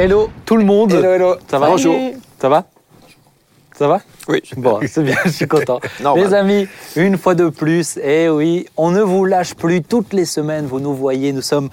[0.00, 0.92] Hello tout le monde.
[0.92, 1.36] Hello, hello.
[1.50, 1.96] Ça va Bonjour.
[2.40, 2.66] Ça va
[3.74, 4.40] Ça va Oui.
[4.56, 5.80] Bon, c'est bien, je suis content.
[6.14, 10.24] Les amis, une fois de plus, eh oui, on ne vous lâche plus toutes les
[10.24, 11.68] semaines, vous nous voyez, nous sommes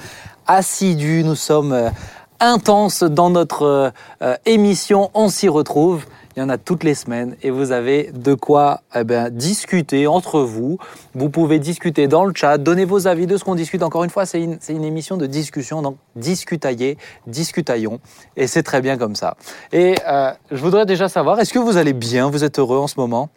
[0.47, 1.91] assidus, nous sommes euh,
[2.39, 3.89] intenses dans notre euh,
[4.23, 6.05] euh, émission, on s'y retrouve.
[6.35, 10.05] Il y en a toutes les semaines et vous avez de quoi eh ben, discuter
[10.05, 10.77] entre vous.
[11.13, 13.81] Vous pouvez discuter dans le chat, donner vos avis de ce qu'on discute.
[13.83, 17.99] Encore une fois, c'est une, c'est une émission de discussion, donc discutaillez, discutaillons.
[18.35, 19.37] Et c'est très bien comme ça.
[19.71, 22.29] Et euh, je voudrais déjà savoir, est-ce que vous allez bien?
[22.29, 23.29] Vous êtes heureux en ce moment?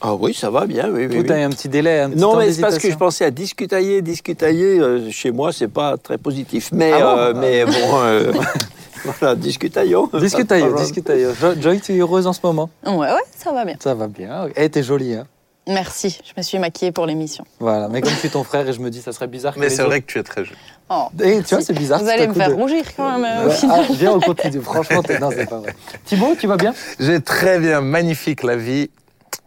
[0.00, 1.14] Ah oui, ça va bien, oui, oui.
[1.18, 1.30] Tout oui.
[1.30, 3.30] a un petit délai, un petit Non, temps mais c'est parce que je pensais à
[3.30, 4.80] discutailler, discutailler.
[4.80, 6.70] euh, chez moi, c'est pas très positif.
[6.72, 7.18] Mais, Ah bon?
[7.18, 8.32] euh, mais bon, euh,
[9.04, 10.08] voilà, discutaillons.
[10.14, 11.34] Discutaillons, Pas de discutaillons.
[11.40, 13.76] Jo- Joy, tu es heureuse en ce moment Ouais, ouais, ça va bien.
[13.80, 14.48] Ça va bien.
[14.56, 15.26] Eh, t'es jolie, hein
[15.68, 17.44] Merci, je me suis maquillée pour l'émission.
[17.60, 19.60] Voilà, mais comme je suis ton frère et je me dis, ça serait bizarre que
[19.60, 20.56] Mais c'est vrai que tu es très jolie.
[20.88, 22.00] Oh, Eh, tu vois, c'est bizarre.
[22.02, 23.24] Vous allez me faire de- rougir quand même.
[23.24, 23.84] euh, au Ouais, final.
[23.88, 24.60] ah, viens, on continue.
[24.62, 25.74] Franchement, t'es- non, c'est pas vrai.
[26.06, 26.74] Thibaut, tu vas bien?
[26.98, 28.90] J'ai très bien, magnifique la vie.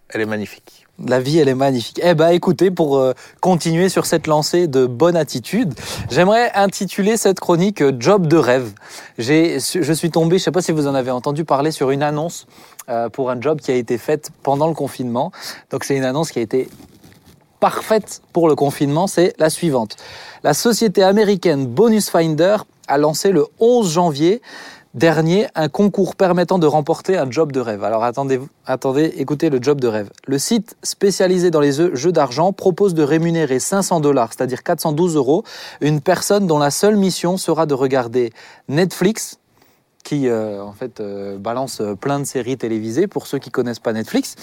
[0.10, 0.83] Elle est magnifique.
[1.00, 2.00] La vie, elle est magnifique.
[2.04, 5.74] Eh ben, écoutez, pour euh, continuer sur cette lancée de bonne attitude,
[6.12, 8.74] j'aimerais intituler cette chronique euh, Job de rêve.
[9.18, 12.46] Je suis tombé, je sais pas si vous en avez entendu parler, sur une annonce
[12.90, 15.32] euh, pour un job qui a été faite pendant le confinement.
[15.72, 16.70] Donc, c'est une annonce qui a été
[17.60, 19.96] parfaite pour le confinement, c'est la suivante.
[20.44, 24.42] La société américaine Bonus Finder a lancé le 11 janvier
[24.94, 27.84] dernier un concours permettant de remporter un job de rêve.
[27.84, 28.40] Alors attendez,
[29.18, 30.10] écoutez le job de rêve.
[30.28, 35.16] Le site spécialisé dans les jeux jeux d'argent propose de rémunérer 500 dollars, c'est-à-dire 412
[35.16, 35.44] euros,
[35.82, 38.32] une personne dont la seule mission sera de regarder
[38.70, 39.40] Netflix,
[40.04, 43.80] qui euh, en fait euh, balance euh, plein de séries télévisées pour ceux qui connaissent
[43.80, 44.36] pas Netflix.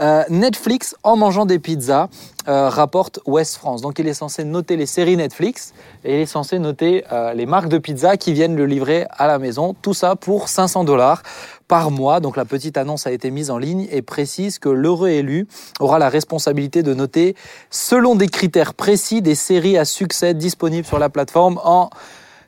[0.00, 2.08] Euh, Netflix en mangeant des pizzas
[2.48, 3.82] euh, rapporte West France.
[3.82, 7.44] Donc il est censé noter les séries Netflix et il est censé noter euh, les
[7.46, 9.74] marques de pizza qui viennent le livrer à la maison.
[9.82, 11.22] Tout ça pour 500 dollars
[11.68, 12.20] par mois.
[12.20, 15.46] Donc la petite annonce a été mise en ligne et précise que l'heureux élu
[15.80, 17.36] aura la responsabilité de noter
[17.68, 21.90] selon des critères précis des séries à succès disponibles sur la plateforme en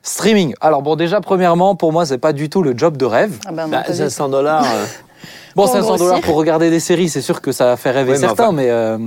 [0.03, 0.53] streaming.
[0.61, 3.37] Alors bon déjà premièrement pour moi c'est pas du tout le job de rêve.
[3.47, 4.63] Ah ben non, Bah, pas du 500 dollars.
[4.63, 4.85] euh,
[5.55, 6.05] Bon, Pour 500 grossir.
[6.07, 8.53] dollars pour regarder des séries, c'est sûr que ça fait rêver Ouais, mais certains, enfin-
[8.53, 8.97] mais euh,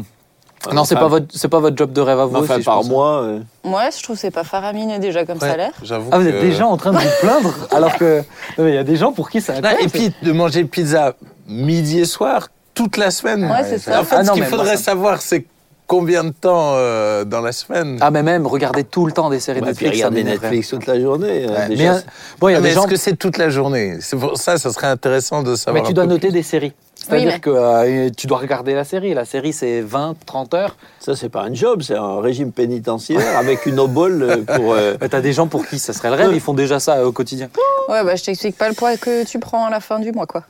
[0.73, 2.37] non, c'est pas votre, c'est pas votre job de rêve à vous.
[2.37, 3.23] enfin, aussi, je par mois.
[3.23, 3.41] euh.
[3.65, 5.73] Ouais, je trouve que c'est pas faramineux déjà comme Ouais, salaire.
[5.83, 6.09] J'avoue.
[6.13, 8.23] Ah, vous êtes que- déjà en train de vous plaindre, alors que
[8.59, 11.15] il y a des gens pour qui c'est Non, et puis de manger pizza
[11.49, 13.45] midi et soir toute la semaine.
[13.51, 14.01] Ouais, c'est ça.
[14.01, 15.47] En fait, Ah non, ce qu'il moi, faudrait ça- savoir, c'est
[15.87, 17.99] combien de temps euh, dans la semaine?
[18.01, 20.25] Ah, mais même regarder tout le temps des séries ouais, Netflix, regarder.
[20.25, 21.47] Netflix toute la journée.
[21.47, 22.01] euh, Ouais, déjà, mais, euh,
[22.41, 22.83] bon, il y a Ah, mais des gens.
[22.83, 23.99] est-ce que c'est toute la journée?
[24.01, 25.83] C'est pour ça, ça serait intéressant de savoir.
[25.83, 26.33] Mais tu un dois peu noter plus.
[26.35, 26.73] des séries.
[26.95, 29.15] C'est-à-dire mais- que euh, tu dois regarder la série.
[29.15, 30.77] La série, c'est 20, 30 heures.
[30.99, 34.73] Ça, c'est pas un job, c'est un régime pénitentiaire avec une obole pour.
[34.75, 37.05] euh, T'as des gens pour qui ça serait le rêve, ils font déjà ça euh,
[37.07, 37.49] au quotidien.
[37.89, 40.27] Ouais, bah je t'explique pas le poids que tu prends à la fin du mois,
[40.27, 40.43] quoi.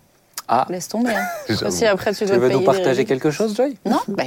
[0.49, 1.11] Ah, Laisse tomber.
[1.12, 1.25] Hein.
[1.91, 3.07] Après tu tu dois veux payer nous partager régimes.
[3.07, 3.77] quelque chose, Joy?
[3.84, 4.23] Non bah,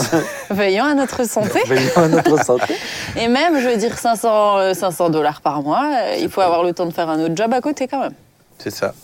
[0.50, 1.60] Veillons à notre santé.
[1.66, 2.74] Veillons à notre santé.
[3.16, 6.64] Et même, je veux dire, 500 euh, 500 dollars par mois, euh, il faut avoir
[6.64, 8.14] le temps de faire un autre job à côté quand même.
[8.58, 8.94] C'est ça.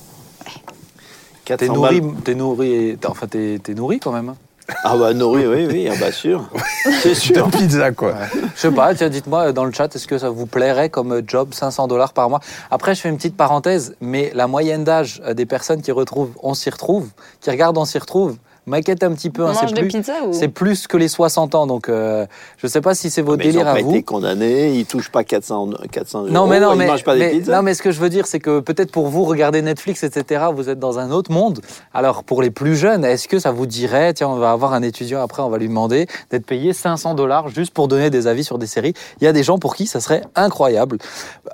[1.44, 2.14] T'es 400 nourri, balles.
[2.24, 4.34] t'es nourri, t'es- enfin t'es nourri quand même.
[4.82, 6.48] Ah bah nourri, oui, oui, ah bah sûr.
[7.02, 7.46] C'est sûr.
[7.46, 8.14] De pizza, quoi.
[8.54, 11.54] Je sais pas, tiens, dites-moi dans le chat, est-ce que ça vous plairait comme job
[11.54, 12.40] 500 dollars par mois?
[12.70, 16.32] Après, je fais une petite parenthèse, mais la moyenne d'âge euh, des personnes qui retrouvent
[16.42, 17.10] On s'y retrouve,
[17.40, 19.42] qui regardent On s'y retrouve, m'inquiète un petit peu.
[19.44, 20.32] On hein, mange c'est des plus, pizzas ou?
[20.32, 22.26] c'est plus que les 60 ans, donc euh,
[22.58, 23.90] je sais pas si c'est vos Mais ils délires n'ont à pas vous.
[23.90, 26.30] été condamnés, ils touchent pas 400, 400 euros.
[26.30, 27.56] Non mais non ils mais, mangent pas des pizzas.
[27.56, 30.46] non mais ce que je veux dire c'est que peut-être pour vous regarder Netflix etc
[30.54, 31.60] vous êtes dans un autre monde
[31.94, 34.82] alors pour les plus jeunes est-ce que ça vous dirait tiens on va avoir un
[34.82, 38.44] étudiant après on va lui demander d'être payé 500 dollars juste pour donner des avis
[38.44, 38.94] sur des séries?
[39.20, 40.98] Il y a des gens pour qui ça serait incroyable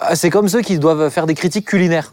[0.00, 2.12] Ah, c'est comme ceux qui doivent faire des critiques culinaires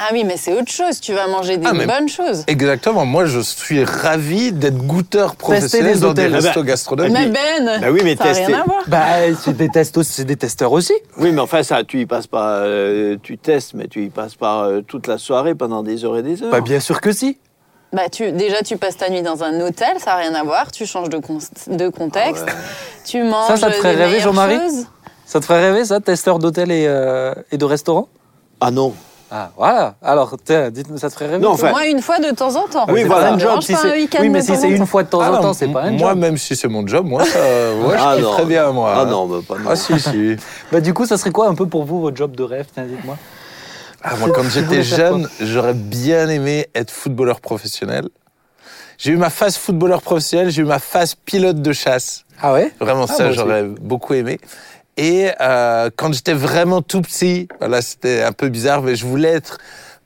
[0.00, 1.00] Ah oui, mais c'est autre chose.
[1.00, 2.44] Tu vas manger des Ah, bonnes choses.
[2.46, 3.04] Exactement.
[3.04, 6.34] Moi, je suis ravi d'être goûteur les professionnel dans des hôtels.
[6.36, 7.16] restos Ah bah, gastronomiques.
[7.18, 8.54] Mais Ben, Bah oui, mais ça n'a rien tester.
[8.54, 8.82] à voir.
[8.86, 9.06] bah
[9.42, 12.28] c'est des tests aussi- c'est des testeurs aussi Oui, mais enfin, ça, tu y passes
[12.28, 12.58] pas.
[12.60, 16.16] euh, tu testes, mais tu y passes pas euh, toute la soirée pendant des heures
[16.16, 16.50] et des heures.
[16.52, 17.36] bah bien sûr que si
[17.92, 20.70] Bah, tu, déjà, tu passes ta nuit dans un hôtel, ça n'a rien à voir.
[20.70, 22.44] Tu changes de, con- de contexte.
[22.46, 22.58] Ah ouais.
[23.04, 24.58] Tu manges Ça, ça te ferait des rêver, Jean-Marie?
[25.26, 28.08] ça te ferait rêver ça testeur d'hôtel et, euh, et de restaurant
[28.60, 28.94] Ah non.
[29.30, 30.36] Ah voilà alors
[30.70, 32.86] dites-moi ça te ferait rêver Non, enfin- Moi, une fois de temps en temps.
[32.88, 33.28] Oui, voilà.
[33.28, 33.48] un job.
[33.48, 34.86] dérange Si pas un c'est- week-end oui, mais de si temps c'est en une temps.
[34.86, 36.18] fois de temps Ah en non, temps, c'est pas un Moi, job.
[36.18, 38.28] même si c'est mon job, moi, ça, ouais, Ah je non.
[38.28, 38.94] kiffe très bien, moi.
[38.96, 39.68] Ah non, mais pas non.
[39.70, 40.36] Ah si, si.
[40.72, 42.66] Bah, du coup, ça serait quoi un peu pour vous votre job de rêve?
[42.72, 43.16] Tiens, dites-moi.
[44.02, 48.08] Ah, moi, quand j'étais jeune, j'aurais bien aimé être footballeur professionnel.
[48.96, 52.24] J'ai eu ma phase footballeur professionnel, j'ai eu ma phase pilote de chasse.
[52.42, 52.72] Ah ouais?
[52.80, 54.40] Vraiment, Ah, ça, moi j'aurais beaucoup aimé.
[55.00, 59.28] Et euh, quand j'étais vraiment tout petit, voilà, c'était un peu bizarre, mais je voulais
[59.28, 59.58] être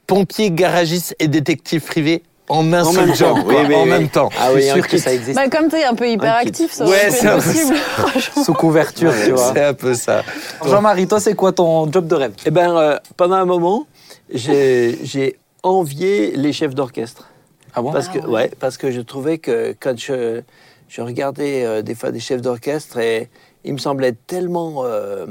[0.06, 3.88] pompier, garagiste et détective privé en un En seul job, oui, oui, en oui.
[3.88, 4.28] même temps.
[4.38, 5.36] Ah Je oui, sûr que ça existe.
[5.36, 7.76] Bah, comme t'es un peu hyperactif, ça Ouais, c'est être un peu possible.
[7.96, 8.44] franchement.
[8.44, 9.52] Sous couverture, tu vois.
[9.54, 10.22] C'est un peu ça.
[10.62, 12.32] Jean-Marie, toi, c'est quoi ton job de rêve?
[12.44, 13.86] Eh ben, euh, pendant un moment,
[14.34, 17.28] j'ai envié les chefs d'orchestre.
[17.74, 17.92] Ah bon?
[17.92, 18.50] Parce que, Ah ouais.
[18.60, 20.42] parce que je trouvais que quand je,
[20.88, 23.30] je regardais euh, des fois des chefs d'orchestre, et
[23.64, 24.84] ils me semblaient tellement.
[24.84, 25.26] euh,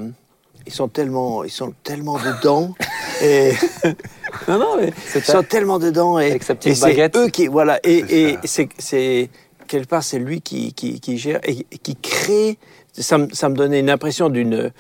[0.68, 2.76] ils sont tellement, ils sont tellement dedans.
[3.22, 3.52] et
[4.48, 6.20] non, non, mais ils sont tellement dedans.
[6.20, 9.30] Et, Avec sa petite et c'est eux qui, voilà, et, C'est et c'est,
[9.68, 12.58] quelque part c'est lui qui, qui, qui gère et qui crée.
[12.94, 14.72] Ça, me- ça me donnait une impression d'une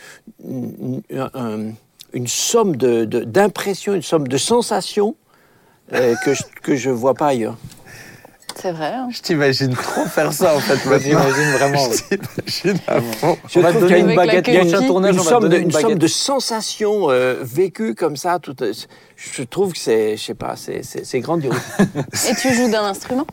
[0.45, 1.01] une,
[1.33, 1.71] un-
[2.13, 5.15] une somme de, de- d'impressions, une somme de sensations
[5.94, 7.56] euh, que je, que je vois pas ailleurs.
[8.56, 8.94] C'est vrai.
[8.95, 9.07] hein.
[9.12, 11.21] Je t'imagine trop faire ça en fait Moi, maintenant.
[11.24, 11.89] j'imagine vraiment.
[12.45, 13.38] Je t'imagine à fond.
[13.48, 14.48] Je On va te trouve donner qu'il y a une baguette.
[14.48, 15.98] Il y a tournage, une te somme, de, une une somme baguette.
[16.00, 18.39] de sensations euh, vécues comme ça.
[18.39, 18.74] Tout, euh,
[19.15, 21.56] je trouve que c'est, je sais pas, c'est, c'est, c'est grandiose.
[22.30, 23.27] Et tu joues d'un instrument?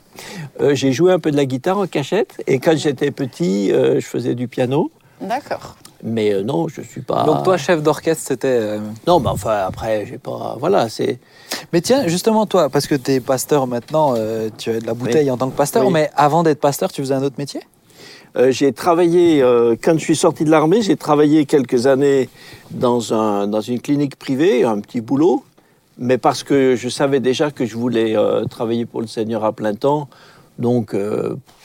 [0.60, 4.00] Euh, j'ai joué un peu de la guitare en cachette et quand j'étais petit, euh,
[4.00, 4.90] je faisais du piano.
[5.20, 5.76] D'accord.
[6.04, 7.24] Mais euh, non, je suis pas.
[7.24, 8.46] Donc toi, chef d'orchestre, c'était...
[8.48, 10.56] euh, Non, mais enfin après, j'ai pas.
[10.60, 11.18] Voilà, c'est.
[11.72, 14.94] Mais tiens, justement, toi, parce que tu es pasteur maintenant, euh, tu as de la
[14.94, 15.92] bouteille en tant que pasteur, Oui.
[15.92, 17.60] mais avant d'être pasteur, tu faisais un autre métier?
[18.50, 19.40] J'ai travaillé
[19.82, 20.80] quand je suis sorti de l'armée.
[20.82, 22.28] J'ai travaillé quelques années
[22.70, 25.42] dans un dans une clinique privée, un petit boulot,
[25.96, 28.14] mais parce que je savais déjà que je voulais
[28.48, 30.08] travailler pour le Seigneur à plein temps.
[30.60, 30.94] Donc,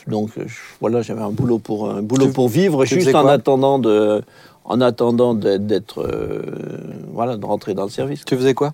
[0.08, 3.80] donc je- voilà, j'avais un boulot pour un boulot Tu- pour vivre, juste en attendant
[3.80, 4.22] de,
[4.66, 6.42] en attendant d'être, euh,
[7.14, 8.24] voilà, de rentrer dans le service.
[8.26, 8.74] Tu faisais quoi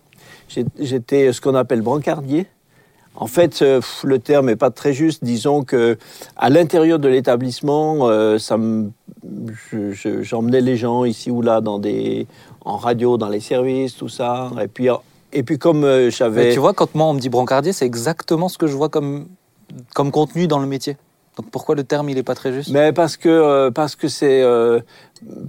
[0.80, 2.48] J'étais ce qu'on appelle brancardier.
[3.16, 5.24] En fait, euh, le terme n'est pas très juste.
[5.24, 5.98] Disons que
[6.38, 8.92] à l'intérieur de l'établissement, euh, ça me-
[9.72, 12.28] je- je- j'emmenais les gens ici ou là dans des,
[12.64, 14.52] en radio, dans les services, tout ça.
[14.62, 14.88] Et puis,
[15.34, 17.86] et puis comme euh, Mais j'avais, Tu vois, quand moi on me dit brancardier, c'est
[17.86, 19.28] exactement ce que je vois comme,
[19.94, 20.96] comme contenu dans le métier.
[21.40, 22.70] Donc pourquoi le terme, il est pas très juste?
[22.70, 24.82] Mais parce que euh, parce que c'est euh,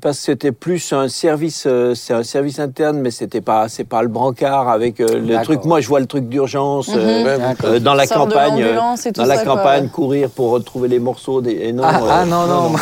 [0.01, 3.83] parce que c'était plus un service, euh, c'est un service interne, mais c'était pas c'est
[3.83, 5.65] pas le brancard avec euh, le truc.
[5.65, 6.89] Moi, je vois le truc d'urgence.
[6.95, 7.55] euh, Mhm.
[7.65, 8.77] Euh, dans la Sors campagne, euh,
[9.17, 9.57] dans la ça, quoi.
[9.57, 11.55] campagne, courir pour retrouver les morceaux des.
[11.55, 12.73] et non, ah, euh, ah, non, non.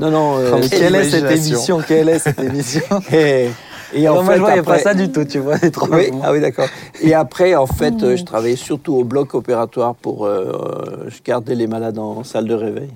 [0.00, 0.38] Non, non.
[0.58, 2.82] mais quelle est cette émission Quelle est cette émission?
[3.12, 3.50] Et,
[3.94, 5.56] et Non, en Moi, fait, je voyais pas ça du tout, tu vois,
[5.90, 6.68] Oui, ah oui, d'accord.
[7.00, 10.26] Et après, en fait, euh, je travaillais surtout au bloc opératoire pour.
[10.26, 12.90] euh, euh, je gardais les malades en salle de réveil.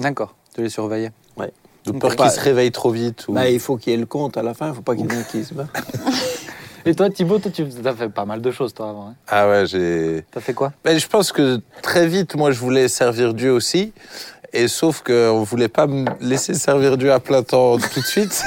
[0.00, 1.12] D'accord, tu les surveillais.
[1.86, 3.28] De Donc, peur qu'ils se réveillent trop vite.
[3.28, 3.34] Ou...
[3.34, 4.96] Bah, il faut qu'il y ait le compte à la fin, il ne faut pas
[4.96, 5.66] qu'il y ait un qui se bat.
[6.86, 9.08] Et toi, Thibaut, toi, tu as fait pas mal de choses, toi, avant.
[9.08, 9.14] Hein.
[9.28, 10.24] Ah ouais, j'ai.
[10.30, 10.72] T'as fait quoi?
[10.84, 13.92] Ben, je pense que très vite, moi, je voulais servir Dieu aussi.
[14.56, 18.04] Et sauf qu'on ne voulait pas me laisser servir Dieu à plein temps tout de
[18.06, 18.44] suite.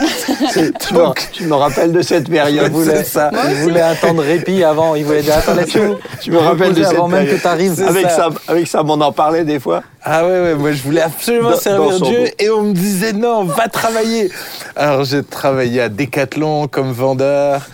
[0.53, 2.71] tu, me, tu me rappelles de cette période.
[2.85, 3.29] C'est ça.
[3.49, 3.81] Il voulait
[4.13, 4.95] de répit avant.
[4.95, 5.95] Il voulait dire Attends, laisse-nous.
[6.21, 7.37] Tu me rappelles de cette avant même période.
[7.37, 7.73] que t'arrives.
[7.75, 8.29] C'est Avec ça.
[8.47, 9.83] avec ça, on en parlait des fois.
[10.01, 12.31] Ah ouais, ouais, moi je voulais absolument Dans- servir dans Dieu dos.
[12.39, 14.31] et on me disait non, va travailler.
[14.77, 17.67] Alors j'ai travaillé à Decathlon comme vendeur,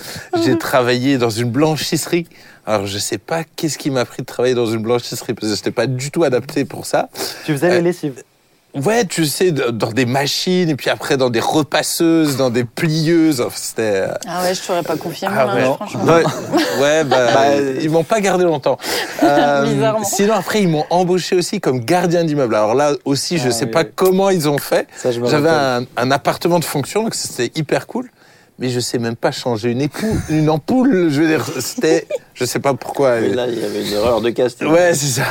[0.43, 2.25] j'ai travaillé dans une blanchisserie.
[2.65, 5.55] Alors je sais pas qu'est-ce qui m'a pris de travailler dans une blanchisserie parce que
[5.55, 7.09] j'étais pas du tout adapté pour ça.
[7.45, 8.23] Tu faisais les lessives.
[8.75, 13.39] Ouais, tu sais, dans des machines et puis après dans des repasseuses, dans des plieuses.
[13.41, 15.75] Enfin, C'était euh, Ah ouais, je t'aurais pas confié Ah linge, ouais.
[15.75, 16.03] franchement.
[16.05, 16.23] Ouais.
[16.81, 18.77] Ouais, bah, Bah, ils m'ont pas gardé longtemps.
[19.23, 20.03] Euh, Bizarrement.
[20.03, 22.55] sinon, après, ils m'ont embauché aussi comme gardien d'immeuble.
[22.55, 23.89] Alors là aussi, je Ah sais oui, pas oui.
[23.95, 24.87] comment ils ont fait.
[24.97, 25.49] Ça, je me J'avais
[25.95, 28.09] un appartement de fonction, donc c'était hyper cool.
[28.59, 31.09] Mais je sais même pas changer une, époux, une ampoule.
[31.09, 33.19] Je veux dire, c'était, je sais pas pourquoi.
[33.19, 34.67] Et là, il y avait une erreur de casting.
[34.67, 35.25] Ouais, c'est ça.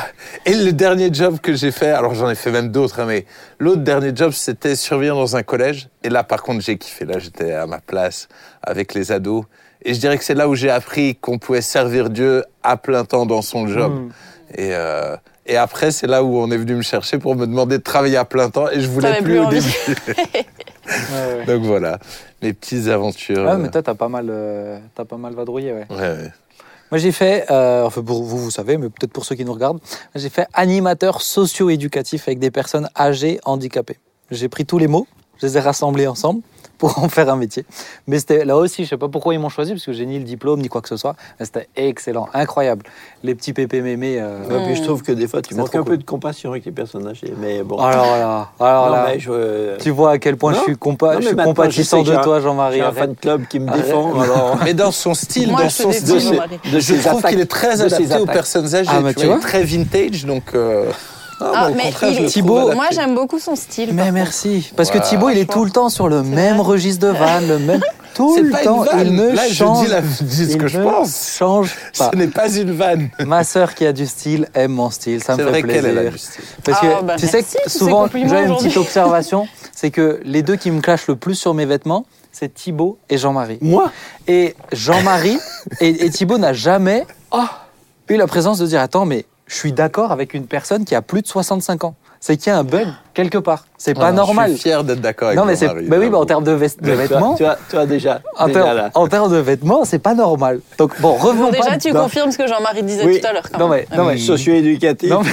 [0.44, 3.24] Et le dernier job que j'ai fait, alors j'en ai fait même d'autres, hein, mais
[3.60, 5.88] l'autre dernier job, c'était surveillant dans un collège.
[6.02, 7.04] Et là, par contre, j'ai kiffé.
[7.04, 8.28] Là, j'étais à ma place
[8.62, 9.44] avec les ados.
[9.84, 13.04] Et je dirais que c'est là où j'ai appris qu'on pouvait servir Dieu à plein
[13.04, 13.92] temps dans son job.
[13.92, 14.08] Mm.
[14.54, 17.78] Et, euh, et après, c'est là où on est venu me chercher pour me demander
[17.78, 18.68] de travailler à plein temps.
[18.70, 19.60] Et je voulais plus, plus au envie.
[19.60, 20.46] début.
[21.12, 21.44] Ouais.
[21.46, 21.99] Donc voilà,
[22.42, 23.49] mes petites aventures.
[23.49, 25.87] Ah, mais toi, t'as pas mal, euh, pas mal vadrouillé, ouais.
[25.90, 26.32] Ouais, ouais.
[26.90, 29.54] Moi, j'ai fait, euh, enfin pour vous, vous savez, mais peut-être pour ceux qui nous
[29.54, 29.80] regardent,
[30.14, 33.99] j'ai fait animateur socio-éducatif avec des personnes âgées handicapées.
[34.30, 35.06] J'ai pris tous les mots,
[35.40, 36.42] je les ai rassemblés ensemble
[36.82, 37.64] pour en faire un métier.
[38.08, 40.18] Mais c'était là aussi, je sais pas pourquoi ils m'ont choisi, parce que j'ai ni
[40.18, 41.14] le diplôme ni quoi que ce soit.
[41.40, 42.84] C'était excellent, incroyable.
[43.22, 44.16] Les petits pépés mémés.
[44.20, 45.84] euh, Et puis je trouve que des fois, tu manques un cool.
[45.92, 47.32] peu de compassion avec les personnes âgées.
[47.38, 47.78] Mais bon.
[47.78, 50.58] Alors là, alors Non, là, mais je- tu vois à quel point Non.
[50.58, 52.78] je suis, compa Non, je suis compatissant de toi, Jean-Marie.
[52.78, 54.20] J'ai un fan club qui me défend.
[54.20, 57.80] Alors, Mais dans son style, Moi, dans je son style, je trouve qu'il est très
[57.80, 58.90] adapté aux personnes âgées.
[58.92, 60.42] Ah, tu vois, très vintage, donc.
[60.56, 60.90] euh,
[61.54, 63.90] Ah, mais il- je le Thibaut, Moi, j'aime beaucoup son style.
[63.92, 64.72] Mais par merci.
[64.76, 66.66] Parce que Thibaut, il est tout le temps sur le même vrai.
[66.66, 67.80] registre de vanne, le même.
[68.14, 68.84] Tout C'est le pas temps.
[68.84, 69.06] une vanne.
[69.06, 69.84] Il ne Là, je change.
[69.87, 71.34] dis, la, dis ce il que je ne pense.
[71.38, 72.11] change pas.
[72.12, 73.08] Ce n'est pas une vanne.
[73.26, 75.25] Ma sœur qui a du style aime mon style.
[75.25, 75.82] Ça me C'est fait vrai plaisir.
[75.82, 76.44] qu'elle elle a du style.
[76.62, 78.68] Parce que Ah, bah, tu sais merci que pour ces souvent, compliments j'ai une aujourd'hui.
[78.68, 82.52] petite observation, c'est que les deux qui me clashent le plus sur mes vêtements, c'est
[82.52, 83.56] Thibaut et Jean-Marie.
[83.62, 83.90] Moi?
[84.28, 85.38] Et Jean-Marie
[85.80, 87.38] et, et Thibaut n'a jamais oh,
[88.11, 91.02] eu la présence de dire attends mais je suis d'accord avec une personne qui a
[91.02, 91.94] plus de 65 ans.
[92.21, 93.64] C'est qu'il y a un bug quelque part.
[93.76, 94.52] C'est pas Ah, normal.
[94.52, 96.52] Je suis fier d'être d'accord avec Non mais c'est bah oui, bah, en termes de,
[96.52, 98.90] vêtements, tu vois, tu vois déjà, en, déjà termes- là.
[98.94, 100.61] en termes de vêtements, c'est pas normal.
[100.78, 101.78] Donc bon, revenons Bon, déjà, pas.
[101.78, 103.21] tu non, confirmes ce que Jean-Marie disait Oui.
[103.21, 103.42] tout à l'heure.
[103.59, 105.11] Non, mais- non, mais- Socio-éducatif.
[105.11, 105.30] Non, mais-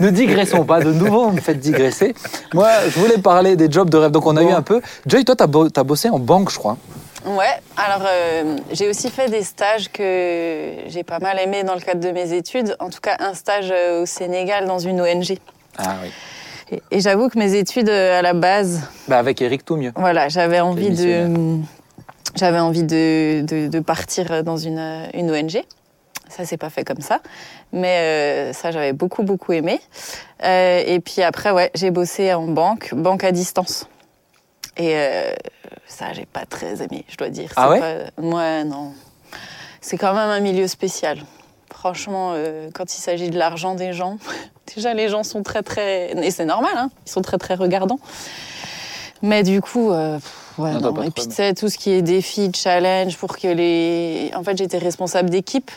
[0.06, 2.14] ne digressons pas de nouveau, vous me faites digresser.
[2.54, 4.10] Moi, je voulais parler des jobs de rêve.
[4.10, 4.48] Donc on a Bon.
[4.50, 4.80] eu un peu.
[5.06, 6.76] Joy, toi, t'as bo- t'as bossé en banque, je crois.
[7.26, 7.44] Ouais,
[7.76, 12.00] alors euh, j'ai aussi fait des stages que j'ai pas mal aimés dans le cadre
[12.00, 12.74] de mes études.
[12.80, 15.36] En tout cas, un stage euh, au Sénégal dans une ONG.
[15.76, 16.10] Ah oui.
[16.72, 19.92] Et, et j'avoue que mes études euh, à la base, Bah avec Eric tout mieux.
[19.96, 21.58] voilà, j'avais envie de,
[22.36, 25.62] j'avais envie de, de, de partir dans une, une ONG.
[26.28, 27.18] Ça s'est pas fait comme ça,
[27.72, 29.80] mais euh, ça j'avais beaucoup beaucoup aimé.
[30.44, 33.88] Euh, et puis après, ouais, j'ai bossé en banque, banque à distance.
[34.80, 35.34] Et euh,
[35.86, 37.52] ça, j'ai pas très aimé, je dois dire.
[37.56, 37.80] Ah ouais?
[37.80, 38.92] pas- Ouais, non.
[39.82, 41.18] C'est quand même un milieu spécial.
[41.70, 44.16] Franchement, euh, quand il s'agit de l'argent des gens,
[44.74, 48.00] déjà les gens sont très très et c'est normal, hein, ils sont très très regardants.
[49.22, 50.18] Mais du coup, euh,
[50.58, 50.92] ouais, Non, t'as non.
[50.94, 54.42] pas et puis tu sais tout ce qui est défi, challenge, pour que les, en
[54.42, 55.70] fait j'étais responsable d'équipe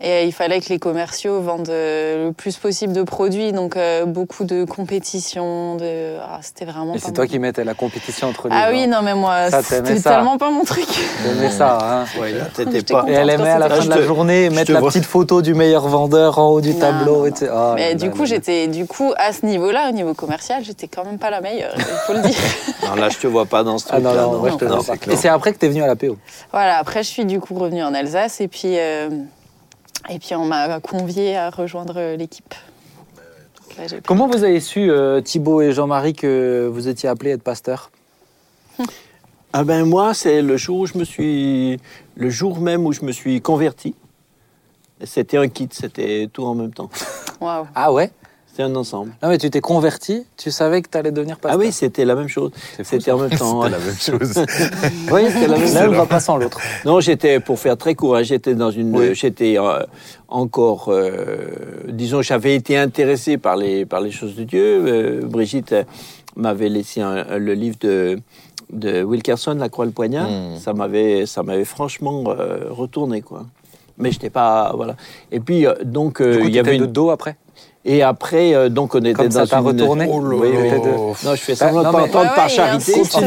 [0.00, 4.06] et il fallait que les commerciaux vendent euh, le plus possible de produits, donc euh,
[4.06, 6.94] beaucoup de compétitions, de, ah, c'était vraiment.
[6.94, 8.76] Et c'est toi qui mettais la compétition entre les Ah gens.
[8.76, 10.86] oui, non mais moi, c'était tellement pas mon truc.
[11.22, 12.04] T'aimais ça, hein.
[12.20, 13.04] Ouais, là, t'étais J'étais pas.
[13.08, 15.54] Et elle aimait à la fin de la te- journée mettre la petite photo du
[15.54, 17.18] meilleur vendeur en haut du Non, tableau.
[17.18, 20.62] non, et oh Mais du coup, j'étais, du coup, à ce niveau-là, au niveau commercial,
[20.64, 22.38] j'étais quand même pas la meilleure, il faut le dire.
[22.86, 24.80] Non, là, je te vois pas dans ce Ah non, non, je te non.
[25.12, 26.16] Et c'est après que t'es venu à la PO.
[26.52, 29.08] Voilà, après, je suis du coup revenue en Alsace et puis, euh,
[30.08, 32.54] et puis on m'a conviée à rejoindre l'équipe.
[33.78, 37.34] J'ai pris- Comment vous avez su, euh, Thibaut et Jean-Marie, que vous étiez appelés à
[37.34, 37.90] être pasteur
[39.52, 41.80] Ah ben moi, c'est le jour où je me suis,
[42.16, 43.94] le jour même où je me suis converti.
[45.04, 46.90] C'était un kit, c'était tout en même temps.
[47.40, 47.66] Waouh.
[47.74, 48.10] Ah ouais?
[48.58, 49.12] C'était un ensemble.
[49.22, 51.60] Non, mais tu t'es converti, tu savais que t'allais devenir pasteur.
[51.60, 52.50] Ah oui, c'était la même chose.
[52.76, 53.62] C'est C'était en même temps.
[53.62, 54.34] C'était la même chose.
[55.12, 55.96] Oui, c'était la même L'un ne chose.
[55.96, 56.58] va pas sans l'autre.
[56.84, 59.14] Non, j'étais, pour faire très court, hein, j'étais dans une, Oui.
[59.14, 59.84] j'étais euh,
[60.26, 61.46] encore, euh,
[61.86, 64.60] disons, j'avais été intéressé par les, par les choses de Dieu.
[64.88, 65.76] Euh, Brigitte
[66.34, 68.18] m'avait laissé un- un- le livre de,
[68.72, 70.28] de Wilkerson, La Croix le Poignard.
[70.28, 70.58] Mm.
[70.58, 73.46] Ça m'avait, ça m'avait franchement euh, retourné, quoi.
[74.00, 74.96] Mais j'étais pas, voilà.
[75.30, 76.92] Et puis, euh, donc, euh, Du coup, il y avait t'étais de une...
[76.92, 77.36] dos après?
[77.90, 79.66] Et après, euh, donc, on était Comme ça dans t'a une...
[79.66, 80.70] retourné Oh là Oui, oui.
[81.24, 83.02] Non, je fais Bah, semblant de pas entendre par charité.
[83.02, 83.20] ça,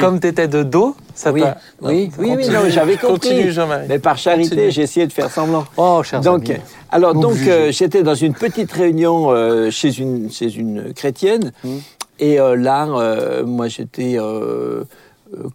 [0.00, 1.40] comme tu étais- de dos, ça Oui.
[1.40, 1.56] t'a...
[1.82, 3.30] Oui, oui, oui, non, j'avais compris.
[3.30, 3.86] Continue, Jean-Marie.
[3.88, 5.64] Mais par charité, j'ai essayé de faire semblant.
[5.76, 6.52] Oh, cher Donc,
[6.92, 11.68] alors, donc, euh, j'étais dans une petite réunion euh, chez une chez une chrétienne, Mm.
[12.20, 14.16] et euh, là, euh, moi, j'étais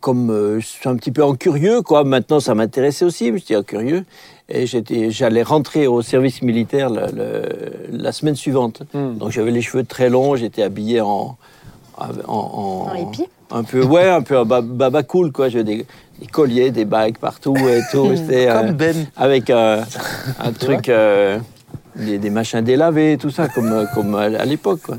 [0.01, 2.03] comme euh, je suis un petit peu en curieux, quoi.
[2.03, 4.03] Maintenant, ça m'intéressait aussi, mais j'étais en curieux,
[4.53, 8.83] et j'allais rentrer au service militaire le- le- la semaine suivante.
[8.93, 9.17] Mm.
[9.17, 11.37] Donc, j'avais les cheveux très longs, j'étais habillé en
[11.97, 15.49] en, en- En hippie un peu ouais, un peu un ba- baba cool, quoi.
[15.49, 15.85] J'avais des,
[16.19, 18.09] des colliers, des bagues partout et tout.
[18.15, 18.95] C'était, euh, Comme Ben.
[19.17, 19.83] avec euh,
[20.39, 21.37] un truc, euh,
[21.95, 24.81] des, des machins délavés, tout ça, comme, euh, comme à l'époque.
[24.81, 24.97] quoi.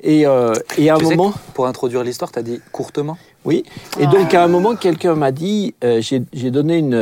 [0.00, 3.16] Et, euh, et à un Tu sais moment, pour introduire l'histoire, t'as dit courtement?
[3.44, 3.64] Oui,
[3.98, 6.94] et donc à un moment, quelqu'un m'a dit, euh, j'ai j'ai donné une,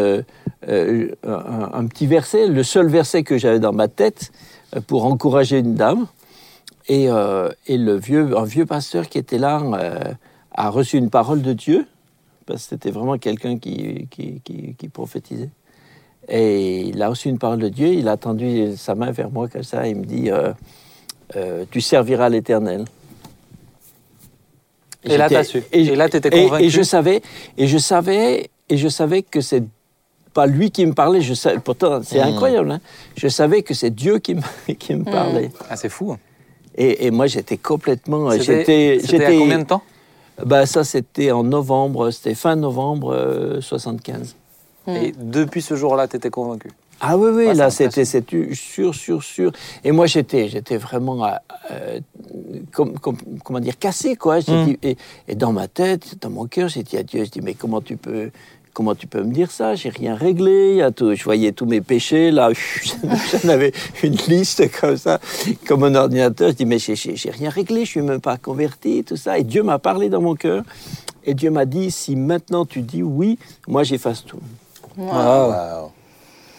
[0.68, 4.30] euh, un, un petit verset, le seul verset que j'avais dans ma tête
[4.87, 6.06] pour encourager une dame.
[6.88, 10.12] Et, euh, et le vieux, un vieux pasteur qui était là euh,
[10.52, 11.85] a reçu une parole de Dieu,
[12.46, 15.50] parce que c'était vraiment quelqu'un qui, qui, qui, qui prophétisait.
[16.28, 19.47] Et il a reçu une parole de Dieu, il a tendu sa main vers moi
[19.49, 20.52] comme ça, et il me dit euh,
[21.37, 22.85] euh, Tu serviras l'Éternel.
[25.04, 25.62] Et là, j'étais- t'as su.
[25.73, 26.64] Et là, t'étais et- convaincu.
[26.64, 27.23] Et, je savais,
[27.56, 29.62] et je savais, et je savais que c'est
[30.35, 31.21] pas lui qui me parlait.
[31.21, 32.28] Je savais, pourtant, c'est Mm.
[32.28, 32.71] incroyable.
[32.73, 32.80] hein.
[33.16, 34.40] Je savais que c'est Dieu qui me,
[34.78, 35.50] qui me parlait.
[35.71, 36.16] Ah, c'est fou.
[36.76, 38.30] Et, et moi, j'étais complètement.
[38.33, 38.99] C'était J'étais.
[39.00, 39.83] c'était il y a j'étais- combien de temps?
[40.45, 42.11] Bah, ça, c'était en novembre.
[42.11, 44.35] C'était fin novembre euh, 75.
[44.88, 48.05] Et depuis ce jour-là, t'étais convaincu Ah oui, oui, Ouais, là, c'était
[48.55, 49.52] sûr, sûr, sûr.
[49.85, 51.25] Et moi, j'étais j'étais vraiment,
[51.71, 52.00] euh,
[52.73, 54.38] comme, comme- comment dire, cassé, quoi.
[54.40, 54.75] Mm.
[54.83, 54.97] et,
[55.28, 57.81] et dans ma tête, dans mon cœur, j'ai dit à Dieu, je dis, mais comment
[57.81, 58.31] tu peux...
[58.73, 59.75] comment tu peux me dire ça?
[59.75, 60.87] J'ai rien réglé.
[60.95, 62.31] tout- je voyais tous mes péchés.
[62.31, 62.50] Là,
[63.43, 65.19] j'en avais une liste comme ça,
[65.66, 66.50] comme un ordinateur.
[66.50, 69.38] Je dis, mais j'ai rien réglé, je suis même pas converti, tout ça.
[69.38, 70.62] Et Dieu m'a parlé dans mon cœur.
[71.25, 74.38] Et Dieu m'a dit, si maintenant tu dis oui, moi j'efface tout.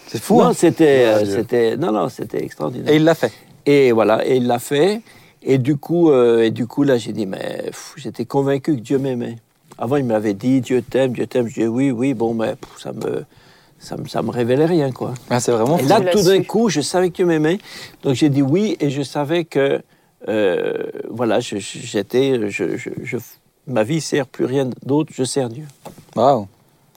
[0.08, 0.38] C'est fou.
[0.38, 0.53] non, hein.
[0.53, 2.91] c'était, euh, c'était, non, non, c'était extraordinaire.
[2.91, 3.32] Et il l'a fait.
[3.65, 5.01] Et voilà, et il l'a fait.
[5.44, 8.82] Et du coup, euh, et du coup là, j'ai dit, mais pff, j'étais convaincu que
[8.82, 9.38] Dieu m'aimait.
[9.77, 11.48] Avant, il m'avait dit, Dieu t'aime, Dieu t'aime.
[11.48, 13.25] Je dis, oui, oui, bon, mais pff, ça me,
[13.79, 15.13] ça me, ça me révélait rien, quoi.
[15.29, 17.60] Ah, c'est vraiment Et là, tout d'un coup, je savais que Dieu m'aimait.
[18.03, 19.82] Donc, j'ai dit oui, et je savais que,
[20.27, 23.17] euh, voilà, je- j'étais, je, je, je-
[23.67, 25.65] ma vie sert plus rien d'autre, je sers Dieu.
[26.15, 26.48] Waouh.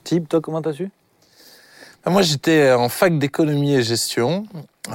[0.05, 0.89] Tib, toi, comment t'as su?
[2.07, 4.47] Moi, j'étais en fac d'économie et gestion.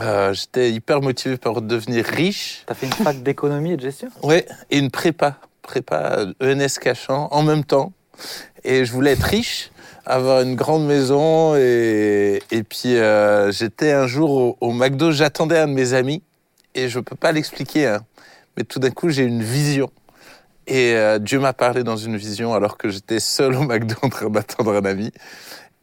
[0.01, 2.63] Euh, j'étais hyper motivé par devenir riche.
[2.65, 4.09] T'as fait une fac d'économie et de gestion?
[4.23, 7.93] Ouais, et une prépa, prépa ENS Cachan en même temps.
[8.63, 9.71] Et je voulais être riche,
[10.05, 11.55] avoir une grande maison.
[11.55, 16.23] Et, et puis, euh, j'étais un jour au, au McDo, j'attendais un de mes amis.
[16.73, 18.01] Et je peux pas l'expliquer, hein,
[18.57, 19.91] mais tout d'un coup, j'ai une vision.
[20.67, 24.09] Et euh, Dieu m'a parlé dans une vision alors que j'étais seul au McDo en
[24.09, 25.11] train d'attendre un ami.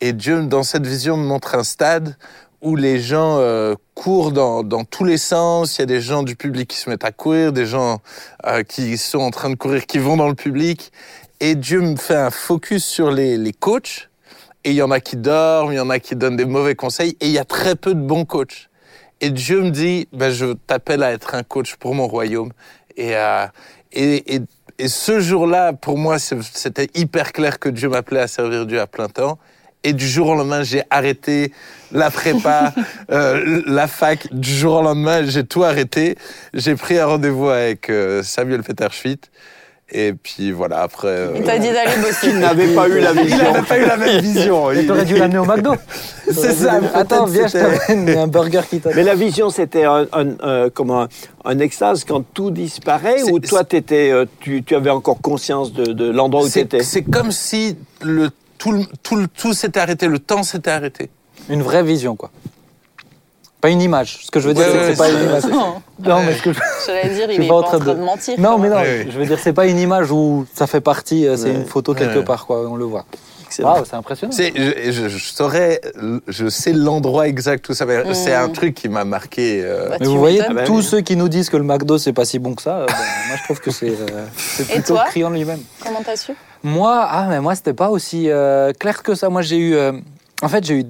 [0.05, 2.17] Et Dieu, dans cette vision, me montre un stade
[2.61, 5.79] où les gens euh, courent dans, tous les sens.
[5.79, 8.01] Il y a des gens du public qui se mettent à courir, des gens
[8.45, 10.91] euh, qui sont en train de courir, qui vont dans le public.
[11.39, 14.11] Et Dieu me fait un focus sur les, coachs.
[14.65, 16.75] Et il y en a qui dorment, il y en a qui donnent des mauvais
[16.75, 17.17] conseils.
[17.21, 18.71] Et il y a très peu de bons coachs.
[19.21, 22.51] Et Dieu me dit, ben, je t'appelle à être un coach pour mon royaume.
[22.97, 23.47] Et, euh,
[23.93, 24.41] et, et,
[24.81, 28.89] et ce jour-là, pour moi, c'était hyper clair que Dieu m'appelait à servir Dieu à
[28.89, 29.39] plein temps.
[29.85, 31.53] Et du jour au lendemain, j'ai arrêté
[31.91, 32.73] la prépa,
[33.11, 34.29] euh, la fac.
[34.33, 36.17] Du jour au lendemain, j'ai tout arrêté.
[36.55, 39.31] J'ai pris un rendez-vous avec euh, Samuel Peter Schmitt.
[39.95, 41.09] Et puis voilà, après.
[41.09, 42.29] euh, Il t'a dit d'aller bosser.
[42.31, 43.53] Il n'avait pas eu la il vision.
[43.53, 44.71] n'avait pas eu la même vision.
[44.73, 45.75] Et Il- t'aurais dû l'amener au McDo.
[46.31, 46.81] C'est ça.
[46.95, 48.97] Attends, viens, je t'amène il y a un burger qui t'attend.
[48.97, 51.09] Mais la vision, c'était un, un, euh, comment,
[51.45, 55.85] un extase quand tout disparaît ou toi, t'étais, euh, tu, tu avais encore conscience de,
[55.93, 58.31] de l'endroit où tu étais c'est comme si le,
[58.63, 61.11] tout, le- tout, le- tout s'était arrêté, le temps s'était arrêté.
[61.49, 62.31] Une vraie vision, quoi.
[63.61, 64.21] Pas une image.
[64.25, 65.45] Ce que je veux dire, Ouais, c'est que ouais, c'est pas une image.
[65.47, 66.59] Non, Non, mais ce que je...
[66.87, 68.39] J'allais dire, il est pas en train train de- de mentir.
[68.41, 71.27] Non, mais non, Ouais, je veux dire, c'est pas une image où ça fait partie,
[71.27, 71.55] euh, c'est Ouais.
[71.55, 72.25] une photo quelque Ouais.
[72.25, 73.05] part, quoi, on le voit.
[73.53, 73.75] Excellent.
[73.75, 74.33] Waouh, c'est impressionnant.
[74.33, 75.81] C'est, je, je, je saurais,
[76.27, 78.05] je sais l'endroit exact où ça va.
[78.05, 78.15] Mm.
[78.15, 79.61] C'est un truc qui m'a marqué.
[79.63, 80.41] euh, Bah, Mais vous voyez.
[80.49, 80.83] Ah bah tous oui.
[80.83, 82.95] ceux qui nous disent que le McDo c'est pas si bon que ça, euh, ben,
[83.29, 84.27] moi je trouve que c'est euh,
[84.69, 85.61] plutôt toi criant lui-même.
[85.83, 86.33] Comment t'as su?
[86.63, 89.29] Moi, ah, mais moi c'était pas aussi euh, clair que ça.
[89.29, 89.93] Moi j'ai eu, euh,
[90.43, 90.85] en fait j'ai eu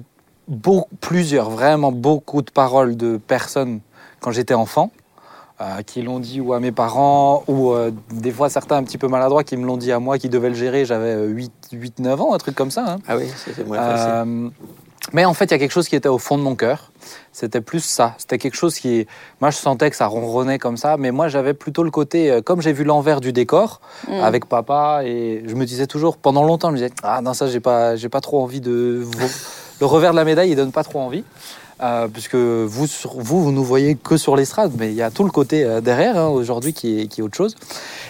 [0.47, 3.81] beau- plusieurs, vraiment beaucoup de paroles de personnes
[4.21, 4.91] quand j'étais enfant.
[5.63, 8.97] Euh, qui l'ont dit ou à mes parents, ou euh, des fois certains un petit
[8.97, 12.33] peu maladroits qui me l'ont dit à moi qui devais le gérer, j'avais 8-9 ans,
[12.33, 12.83] un truc comme ça.
[12.87, 12.97] hein.
[13.07, 14.11] Ah oui, c'était moins facile.
[14.13, 14.49] Euh,
[15.11, 16.91] mais en fait, il y a quelque chose qui était au fond de mon cœur.
[17.33, 18.15] C'était plus ça.
[18.17, 19.05] C'était quelque chose qui.
[19.41, 20.95] Moi, je sentais que ça ronronnait comme ça.
[20.97, 22.31] Mais moi, j'avais plutôt le côté.
[22.31, 24.13] euh, Comme j'ai vu l'envers du décor Mm.
[24.23, 27.47] avec papa, et je me disais toujours, pendant longtemps, je me disais Ah non, ça,
[27.47, 29.03] j'ai pas, j'ai pas trop envie de.
[29.81, 31.25] Le revers de la médaille, il donne pas trop envie.
[31.81, 35.23] Euh, puisque vous, vous, vous nous voyez que sur l'estrade, mais il y a tout
[35.23, 37.55] le côté euh, derrière hein, aujourd'hui qui est, qui est autre chose.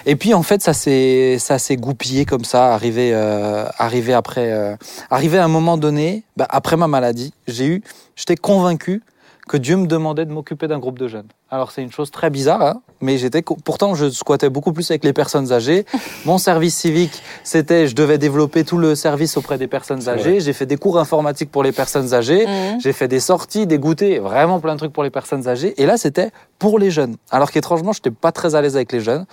[0.05, 4.51] Et puis en fait, ça s'est, ça s'est goupillé comme ça, arrivé, euh, arrivé après,
[4.51, 4.75] euh,
[5.09, 7.83] arrivé à un moment donné, bah, après ma maladie, j'ai eu,
[8.15, 9.01] j'étais convaincu
[9.47, 11.27] que Dieu me demandait de m'occuper d'un groupe de jeunes.
[11.49, 15.03] Alors c'est une chose très bizarre, hein, mais j'étais, pourtant je squattais beaucoup plus avec
[15.03, 15.85] les personnes âgées.
[16.25, 20.39] Mon service civique, c'était, je devais développer tout le service auprès des personnes âgées.
[20.39, 22.47] J'ai fait des cours informatiques pour les personnes âgées.
[22.47, 22.79] Mhm.
[22.79, 25.73] J'ai fait des sorties, des goûters, vraiment plein de trucs pour les personnes âgées.
[25.81, 27.17] Et là, c'était pour les jeunes.
[27.29, 29.25] Alors qu'étrangement, je n'étais pas très à l'aise avec les jeunes.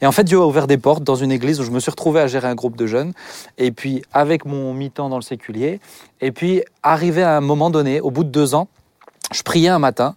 [0.00, 1.90] Et en fait, Dieu a ouvert des portes dans une église où je me suis
[1.90, 3.12] retrouvé à gérer un groupe de jeunes.
[3.58, 5.80] Et puis, avec mon mi-temps dans le séculier.
[6.20, 8.68] Et puis, arrivé à un moment donné, au bout de deux ans,
[9.32, 10.16] je priais un matin.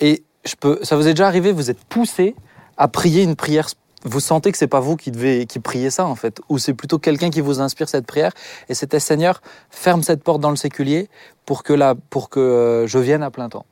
[0.00, 2.34] Et je peux, ça vous est déjà arrivé, vous êtes poussé
[2.76, 3.68] à prier une prière?
[4.04, 6.74] Vous sentez que c'est pas vous qui devez qui priez ça en fait, ou c'est
[6.74, 8.32] plutôt quelqu'un qui vous inspire cette prière.
[8.68, 11.08] Et c'était Seigneur, ferme cette porte dans le séculier
[11.44, 13.66] pour que la, pour que euh, je vienne à plein temps?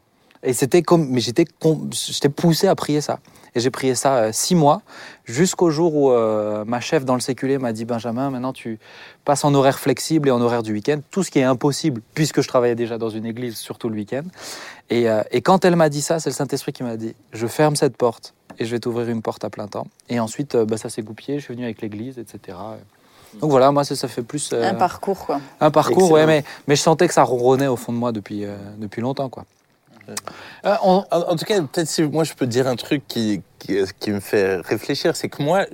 [0.46, 1.44] Et c'était comme, mais j'étais,
[1.92, 3.18] j'étais poussé à prier ça.
[3.54, 4.82] Et j'ai prié ça euh, six mois,
[5.24, 8.78] jusqu'au jour où euh, ma chef dans le séculier m'a dit Benjamin, maintenant tu
[9.24, 12.42] passes en horaire flexible et en horaire du week-end, tout ce qui est impossible, puisque
[12.42, 14.24] je travaillais déjà dans une église, surtout le week-end.
[14.90, 17.46] Et, euh, et quand elle m'a dit ça, c'est le Saint-Esprit qui m'a dit Je
[17.46, 19.86] ferme cette porte et je vais t'ouvrir une porte à plein temps.
[20.10, 22.58] Et ensuite, euh, bah, ça s'est goupillé, je suis venu avec l'église, etc.
[23.40, 24.50] Donc voilà, moi, ça, ça fait plus.
[24.52, 25.40] euh, Un parcours, quoi.
[25.60, 26.14] un parcours, Excellent.
[26.14, 29.00] ouais, mais, mais je sentais que ça ronronnait au fond de moi depuis, euh, depuis
[29.02, 29.44] longtemps, quoi.
[30.08, 33.78] Euh, En, en tout cas, peut-être si moi je peux dire un truc qui, qui,
[34.00, 35.64] qui me fait réfléchir, c'est que moi,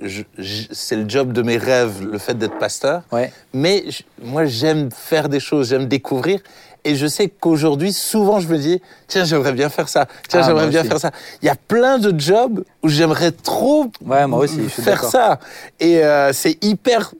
[0.71, 3.03] c'est le job de mes rêves, le fait d'être pasteur.
[3.11, 3.31] Ouais.
[3.53, 6.39] Mais je- moi, j'aime faire des choses, j'aime découvrir.
[6.85, 10.05] Et je sais qu'aujourd'hui, souvent, je me dis, tiens, j'aimerais bien faire ça.
[10.27, 10.89] Tiens, Ah, j'aimerais bien aussi.
[10.89, 11.11] faire ça.
[11.41, 15.01] Il y a plein de jobs où j'aimerais trop Ouais, moi aussi, je suis faire
[15.05, 15.39] ça.
[15.79, 17.13] Et euh, c'est hyper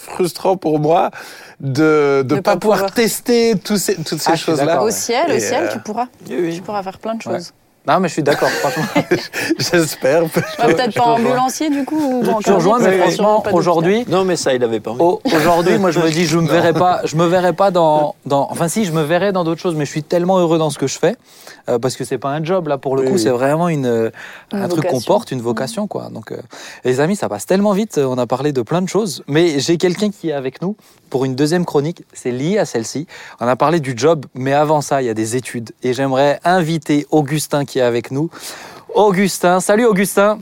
[0.00, 1.10] frustrant pour moi
[1.60, 2.94] de ne De pas, pas pouvoir, pouvoir.
[2.94, 4.82] tester tous ces, toutes ces Ah, choses-là.
[4.82, 6.06] Au ciel, au ciel, euh, tu pourras.
[6.28, 6.54] Oui, oui.
[6.56, 7.38] Tu pourras faire plein de Ouais.
[7.88, 8.84] Non, mais je suis d'accord, franchement.
[9.58, 10.24] J'espère.
[10.30, 12.20] Te- Peut-être pas ambulancier du coup.
[12.20, 14.92] Ou Je te rejoins, mais franchement, aujourd'hui, Non, mais ça, il avait pas
[15.24, 18.48] Aujourd'hui, moi, je me dis, je me verrai pas, je me verrai pas dans, dans,
[18.50, 20.78] enfin, si, je me verrai dans d'autres choses, mais je suis tellement heureux dans ce
[20.78, 21.16] que je fais,
[21.68, 23.20] euh, parce que c'est pas un job, là, pour le Oui, coup, oui.
[23.20, 24.10] c'est vraiment une, euh,
[24.52, 25.12] Une un truc qu'on vocation.
[25.14, 26.10] porte, une vocation, quoi.
[26.12, 26.36] Donc, euh,
[26.84, 29.78] les amis, ça passe tellement vite, on a parlé de plein de choses, mais j'ai
[29.78, 30.76] quelqu'un qui est avec nous
[31.08, 33.06] pour une deuxième chronique, c'est lié à celle-ci.
[33.40, 36.38] On a parlé du job, mais avant ça, il y a des études, et j'aimerais
[36.44, 38.28] inviter Augustin qui est avec nous.
[38.94, 40.40] Augustin, salut Augustin,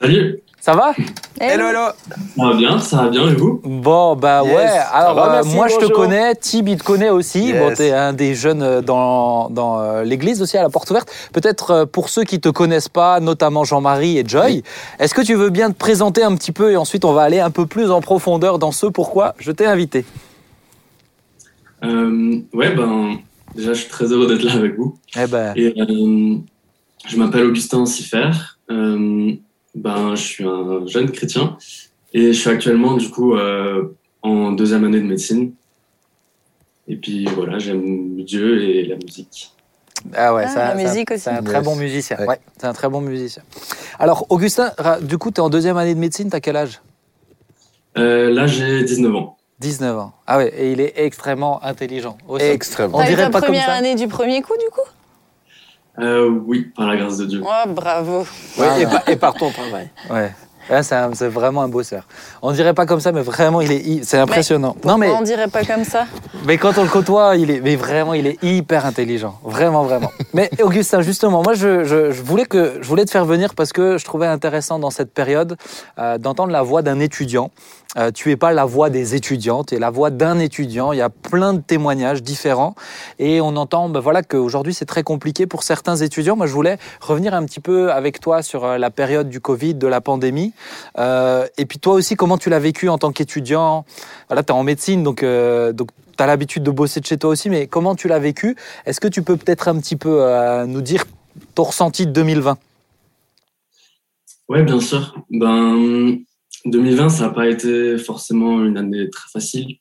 [0.00, 0.92] Salut, ça va?
[1.38, 1.88] Hello, hello.
[2.36, 3.60] ça va bien, ça va bien et vous?
[3.64, 4.54] Bon, bah Yes.
[4.54, 4.78] ouais.
[4.92, 6.34] Alors, va, euh, merci, moi, je te connais.
[6.34, 7.48] Tib, il te connaît aussi.
[7.50, 7.58] Yes.
[7.58, 11.08] Bon, t'es un des jeunes euh, dans, dans euh, l'église aussi, à la porte ouverte.
[11.32, 14.62] Peut-être pour ceux qui te connaissent pas, notamment Jean-Marie et Joy,
[14.98, 17.40] est-ce que tu veux bien te présenter un petit peu et ensuite on va aller
[17.40, 20.04] un peu plus en profondeur dans ce pourquoi je t'ai invité?
[21.84, 23.18] Euh, Ouais, ben,
[23.54, 24.96] déjà, je suis très heureux d'être là avec vous.
[25.16, 26.36] Eh ben, Et euh,
[27.08, 28.30] je m'appelle Augustin Siffer.
[28.70, 29.32] Euh,
[29.74, 31.56] ben, je suis un jeune chrétien
[32.14, 35.52] et je suis actuellement, du coup, euh, en deuxième année de médecine.
[36.88, 39.52] Et puis voilà, j'aime Dieu et la musique.
[40.14, 41.24] ah ouais, Ah, ça, la musique ça- aussi.
[41.24, 42.18] C'est un très bon musicien.
[42.18, 42.26] Ouais.
[42.26, 43.42] Ouais, c'est un très bon musicien.
[43.98, 46.28] Alors, Augustin, du coup, tu es en deuxième année de médecine.
[46.28, 46.80] T'as quel âge?
[47.98, 49.36] Euh, là, j'ai 19 ans.
[49.62, 50.12] 19 ans.
[50.26, 52.18] Ah ouais, et il est extrêmement intelligent.
[52.28, 52.44] aussi.
[52.44, 52.98] Extrêmement.
[52.98, 53.72] On dirait pas comme première ça.
[53.74, 54.86] année du premier coup du coup?
[55.98, 57.42] Euh, oui, par la grâce de Dieu.
[57.44, 58.20] Oh, bravo.
[58.58, 59.88] Ouais, Ah, et, par, et par ton travail.
[60.10, 60.32] Ouais.
[60.70, 62.06] Ouais, c'est vraiment un bosseur.
[62.40, 64.76] On dirait pas comme ça, mais vraiment, il est, c'est impressionnant.
[64.84, 66.06] non, mais, On dirait pas comme ça?
[66.46, 69.38] mais quand on le côtoie, il est, mais vraiment, il est hyper intelligent.
[69.42, 70.10] Vraiment, vraiment.
[70.34, 73.72] mais Augustin, justement, moi, je, je, je voulais que, je voulais te faire venir parce
[73.72, 75.56] que je trouvais intéressant dans cette période
[75.98, 77.50] euh, d'entendre la voix d'un étudiant.
[77.98, 80.92] Euh, tu es pas la voix des étudiants, tu es la voix d'un étudiant.
[80.92, 82.74] Il y a plein de témoignages différents
[83.18, 86.36] et on entend, ben voilà, qu'aujourd'hui c'est très compliqué pour certains étudiants.
[86.36, 89.74] Moi, je voulais revenir un petit peu avec toi sur euh, la période du Covid,
[89.74, 90.52] de la pandémie,
[90.98, 93.84] Euh, et puis toi aussi, comment tu l'as vécu en tant qu'étudiant?
[94.28, 97.30] Voilà, tu es en médecine, donc donc tu as l'habitude de bosser de chez toi
[97.30, 98.56] aussi, mais comment tu l'as vécu?
[98.86, 100.24] Est-ce que tu peux peut-être un petit peu
[100.66, 101.04] nous dire
[101.54, 102.58] ton ressenti de 2020
[104.48, 105.14] Ouais, bien sûr.
[105.30, 106.18] Ben,
[106.64, 109.76] 2020, ça n'a pas été forcément une année très facile.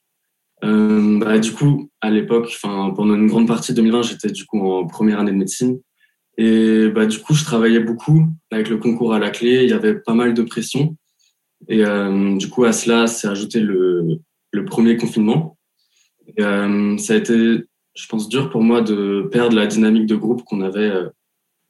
[0.64, 4.46] Euh, bah, du coup, à l'époque, enfin, pendant une grande partie de 2020, j'étais du
[4.46, 5.80] coup en première année de médecine.
[6.38, 9.64] Et bah, du coup, je travaillais beaucoup avec le concours à la clé.
[9.64, 10.96] Il y avait pas mal de pression.
[11.68, 14.20] Et euh, du coup, à cela s'est ajouté le,
[14.52, 15.58] le premier confinement.
[16.38, 17.64] Et, euh, ça a été,
[17.96, 21.10] je pense, dur pour moi de perdre la dynamique de groupe qu'on avait euh,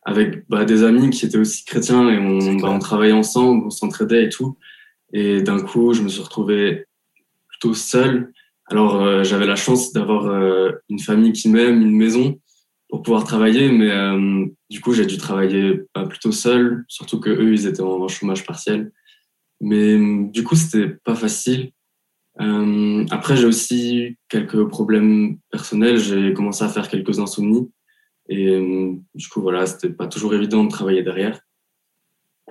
[0.03, 3.69] avec bah, des amis qui étaient aussi chrétiens et on, bah, on travaillait ensemble, on
[3.69, 4.57] s'entraidait et tout.
[5.13, 6.85] Et d'un coup, je me suis retrouvé
[7.47, 8.31] plutôt seul.
[8.67, 12.39] Alors, euh, j'avais la chance d'avoir euh, une famille qui m'aime, une maison
[12.89, 17.29] pour pouvoir travailler, mais euh, du coup, j'ai dû travailler bah, plutôt seul, surtout que
[17.29, 18.91] eux, ils étaient en chômage partiel.
[19.61, 19.97] Mais
[20.31, 21.71] du coup, c'était pas facile.
[23.11, 25.97] Après, j'ai aussi eu quelques problèmes personnels.
[25.97, 27.69] J'ai commencé à faire quelques insomnies.
[28.29, 31.39] Et euh, du coup, voilà, c'était pas toujours évident de travailler derrière.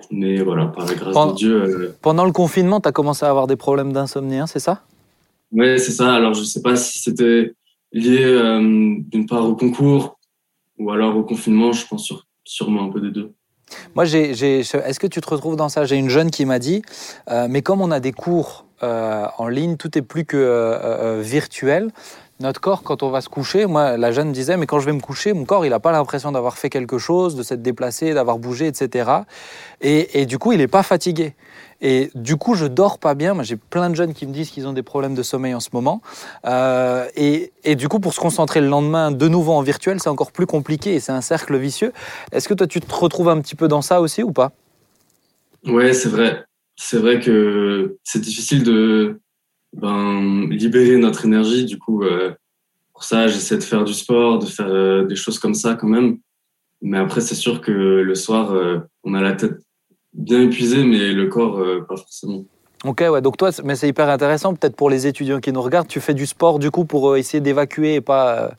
[0.09, 1.61] Mais voilà, par la grâce Pendant- de Dieu.
[1.63, 4.81] euh, Pendant le confinement, tu as commencé à avoir des problèmes d'insomnie, hein, c'est ça?
[5.51, 6.13] Ouais, c'est ça.
[6.13, 7.53] Alors, je sais pas si c'était
[7.91, 10.17] lié euh, d'une part au concours
[10.77, 11.71] ou alors au confinement.
[11.73, 13.33] Je pense sur- sûrement un peu des deux.
[13.95, 15.85] Moi, est-ce que tu te retrouves dans ça?
[15.85, 16.81] J'ai une jeune qui m'a dit,
[17.29, 21.91] euh, mais comme on a des cours en ligne, tout est plus que virtuel.
[22.41, 24.93] Notre corps, quand on va se coucher, moi, la jeune disait, mais quand je vais
[24.93, 28.15] me coucher, mon corps, il n'a pas l'impression d'avoir fait quelque chose, de s'être déplacé,
[28.15, 29.11] d'avoir bougé, etc.
[29.79, 31.35] Et, du coup, il n'est pas fatigué.
[31.81, 33.41] Et du coup, je dors pas bien.
[33.43, 35.69] J'ai plein de jeunes qui me disent qu'ils ont des problèmes de sommeil en ce
[35.73, 36.01] moment.
[36.45, 40.09] Euh, et, et du coup, pour se concentrer le lendemain de nouveau en virtuel, c'est
[40.09, 41.93] encore plus compliqué et c'est un cercle vicieux.
[42.31, 44.51] Est-ce que toi, tu te retrouves un petit peu dans ça aussi ou pas?
[45.65, 46.43] Ouais, c'est vrai.
[46.75, 49.20] C'est vrai que c'est difficile de
[49.73, 51.65] ben, libérer notre énergie.
[51.65, 52.31] Du coup, euh,
[52.93, 55.87] pour ça, j'essaie de faire du sport, de faire euh, des choses comme ça quand
[55.87, 56.17] même.
[56.81, 59.59] Mais après, c'est sûr que le soir, euh, on a la tête
[60.13, 62.43] bien épuisée, mais le corps, pas forcément.
[62.83, 65.87] Ok, ouais, donc toi, mais c'est hyper intéressant, peut-être pour les étudiants qui nous regardent,
[65.87, 68.51] tu fais du sport du coup pour essayer d'évacuer et pas,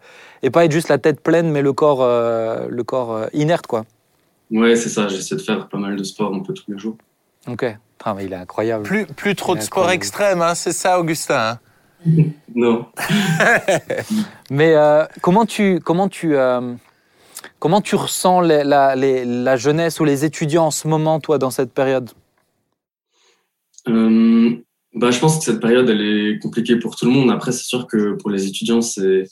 [0.43, 3.85] et pas être juste la tête pleine, mais le corps, le corps inerte, quoi.
[4.53, 5.09] Ouais, c'est ça.
[5.09, 6.97] J'essaie de faire pas mal de sport un peu tous les jours.
[7.49, 7.67] Ok,
[8.05, 8.83] Ah, mais il est incroyable.
[8.85, 11.59] Plus, plus trop de sport extrême, hein, c'est ça, Augustin hein
[12.55, 12.87] Non.
[14.51, 16.75] Mais euh, comment tu, comment tu, euh,
[17.61, 21.39] comment tu ressens les- la, les- la jeunesse ou les étudiants en ce moment, toi,
[21.39, 22.11] dans cette période?
[23.89, 24.51] Euh,
[24.95, 27.31] bah, je pense que cette période, elle est compliquée pour tout le monde.
[27.31, 29.25] Après, c'est sûr que pour les étudiants, c'est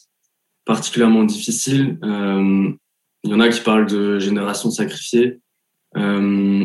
[0.64, 1.98] particulièrement difficile.
[2.04, 2.70] Euh,
[3.24, 5.40] il y en a qui parlent de génération sacrifiée.
[5.96, 6.64] Euh,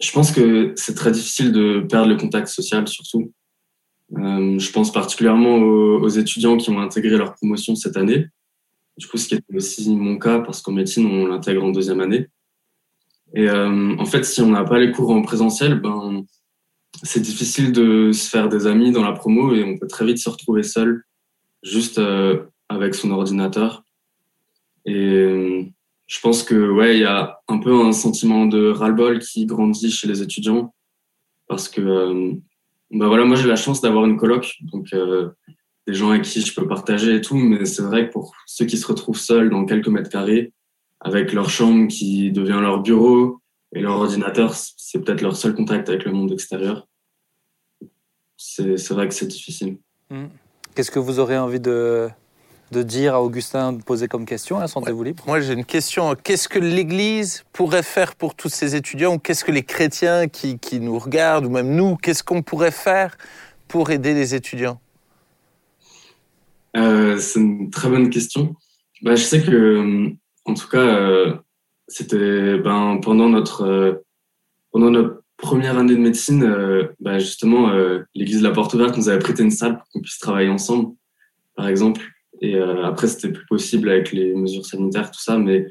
[0.00, 3.32] je pense que c'est très difficile de perdre le contact social, surtout.
[4.18, 8.26] Euh, je pense particulièrement aux, aux étudiants qui ont intégré leur promotion cette année.
[8.96, 12.00] Du coup, ce qui était aussi mon cas, parce qu'en médecine, on l'intègre en deuxième
[12.00, 12.28] année.
[13.34, 16.24] Et euh, en fait, si on n'a pas les cours en présentiel, ben,
[17.02, 20.18] c'est difficile de se faire des amis dans la promo et on peut très vite
[20.18, 21.02] se retrouver seul,
[21.62, 23.84] juste euh, avec son ordinateur.
[24.86, 25.64] Et euh,
[26.06, 29.90] je pense que ouais, il y a un peu un sentiment de ras-le-bol qui grandit
[29.90, 30.72] chez les étudiants
[31.48, 32.32] parce que euh,
[32.90, 35.30] bah voilà, moi j'ai la chance d'avoir une coloc, donc euh,
[35.86, 38.66] des gens avec qui je peux partager et tout, mais c'est vrai que pour ceux
[38.66, 40.52] qui se retrouvent seuls dans quelques mètres carrés,
[41.00, 43.40] avec leur chambre qui devient leur bureau
[43.74, 46.88] et leur ordinateur, c'est peut-être leur seul contact avec le monde extérieur.
[48.36, 49.78] C'est vrai que c'est difficile.
[50.74, 52.08] Qu'est-ce que vous aurez envie de,
[52.72, 55.24] de dire à Augustin, de poser comme question hein, Sentez-vous libre.
[55.26, 56.14] Moi, j'ai une question.
[56.14, 60.58] Qu'est-ce que l'Église pourrait faire pour tous ces étudiants ou qu'est-ce que les chrétiens qui,
[60.58, 63.16] qui nous regardent ou même nous, qu'est-ce qu'on pourrait faire
[63.68, 64.80] pour aider les étudiants?
[66.76, 68.54] Euh, c'est une très bonne question.
[69.02, 70.10] Bah, je sais que, euh,
[70.44, 71.34] en tout cas, euh,
[71.88, 74.04] c'était ben, pendant notre euh,
[74.72, 78.96] pendant notre première année de médecine, euh, bah, justement, euh, l'Église de la Porte Ouverte
[78.96, 80.94] nous avait prêté une salle pour qu'on puisse travailler ensemble,
[81.54, 82.02] par exemple.
[82.40, 85.66] Et euh, après, c'était plus possible avec les mesures sanitaires, tout ça, mais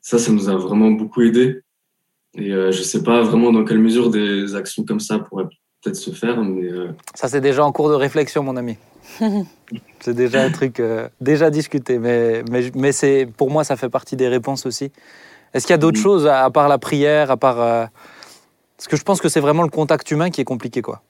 [0.00, 1.60] ça, ça nous a vraiment beaucoup aidé.
[2.36, 5.46] Et euh, je sais pas vraiment dans quelle mesure des actions comme ça pourraient
[5.82, 8.76] peut-être se faire, mais euh, Ça, c'est déjà en cours de réflexion, mon ami.
[10.00, 13.88] c'est déjà un truc euh, déjà discuté, mais, mais, mais c'est, pour moi, ça fait
[13.88, 14.90] partie des réponses aussi.
[15.52, 16.02] Est-ce qu'il y a d'autres Mhm.
[16.02, 17.60] choses, à, à part la prière, à part...
[17.60, 17.86] euh,
[18.76, 21.02] Parce que je pense que c'est vraiment le contact humain qui est compliqué, quoi.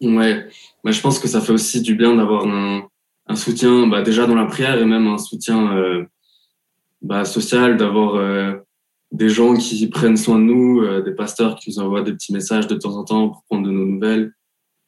[0.00, 0.46] Ouais,
[0.82, 2.82] bah, je pense que ça fait aussi du bien d'avoir un,
[3.26, 6.04] un soutien, bah, déjà dans la prière et même un soutien euh,
[7.02, 8.54] bah, social, d'avoir euh,
[9.12, 12.32] des gens qui prennent soin de nous, euh, des pasteurs qui nous envoient des petits
[12.32, 14.32] messages de temps en temps pour prendre de nos nouvelles.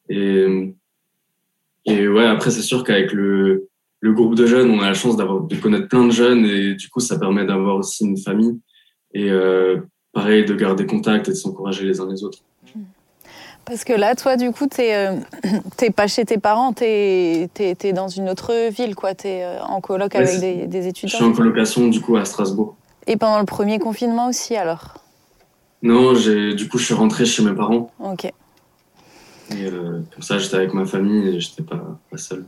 [0.08, 0.74] Et,
[1.84, 3.68] et ouais, après, c'est sûr qu'avec le,
[4.00, 6.74] le groupe de jeunes, on a la chance d'avoir de connaître plein de jeunes et
[6.74, 8.60] du coup, ça permet d'avoir aussi une famille
[9.14, 9.80] et euh,
[10.12, 12.40] pareil, de garder contact et de s'encourager les uns les autres.
[13.66, 18.08] Parce que là, toi, du coup, t'es euh, pas chez tes parents, t'es es, dans
[18.08, 19.14] une autre ville, quoi.
[19.14, 21.16] T'es euh, en coloc Ouais, avec des, des Je étudiants.
[21.18, 22.76] suis en colocation du coup à Strasbourg.
[23.08, 24.94] Et pendant le premier confinement aussi, alors?
[25.82, 28.24] Non, du coup je suis rentré chez mes parents Ok.
[28.24, 28.32] et
[29.52, 32.46] euh, comme ça j'étais avec ma famille et j'étais pas, pas seul.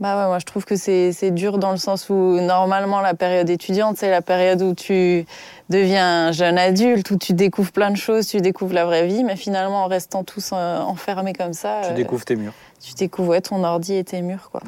[0.00, 3.12] Bah ouais, moi je trouve que c'est c'est dur dans le sens où normalement la
[3.12, 5.26] période étudiante, c'est la période où tu
[5.68, 9.24] deviens un jeune adulte, où tu découvres plein de choses, tu découvres la vraie vie,
[9.24, 12.54] mais finalement en restant tous euh, enfermés comme ça, Tu euh, découvres tes murs.
[12.82, 14.48] tu découvres ouais, ton ordi et tes murs.
[14.50, 14.62] Quoi.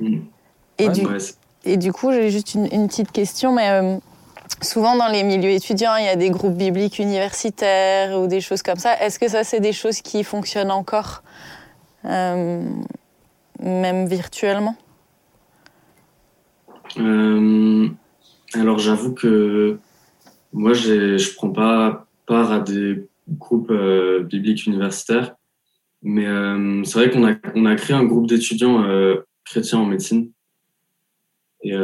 [0.00, 0.18] Mm.
[0.78, 1.06] Et, Ouais, du,
[1.64, 3.96] et du coup, j'ai juste une, une petite question, mais euh,
[4.60, 8.62] souvent dans les milieux étudiants, il y a des groupes bibliques universitaires ou des choses
[8.62, 9.00] comme ça.
[9.00, 11.22] Est-ce que ça, c'est des choses qui fonctionnent encore,
[12.04, 12.62] euh,
[13.60, 14.76] même virtuellement?
[16.98, 17.88] Euh,
[18.54, 19.78] alors j'avoue que
[20.52, 25.34] moi je prends pas part à des groupes euh, bibliques universitaires,
[26.02, 28.84] mais euh, c'est vrai qu'on a, a créé un groupe d'étudiants
[29.44, 30.30] chrétiens en médecine
[31.62, 31.74] et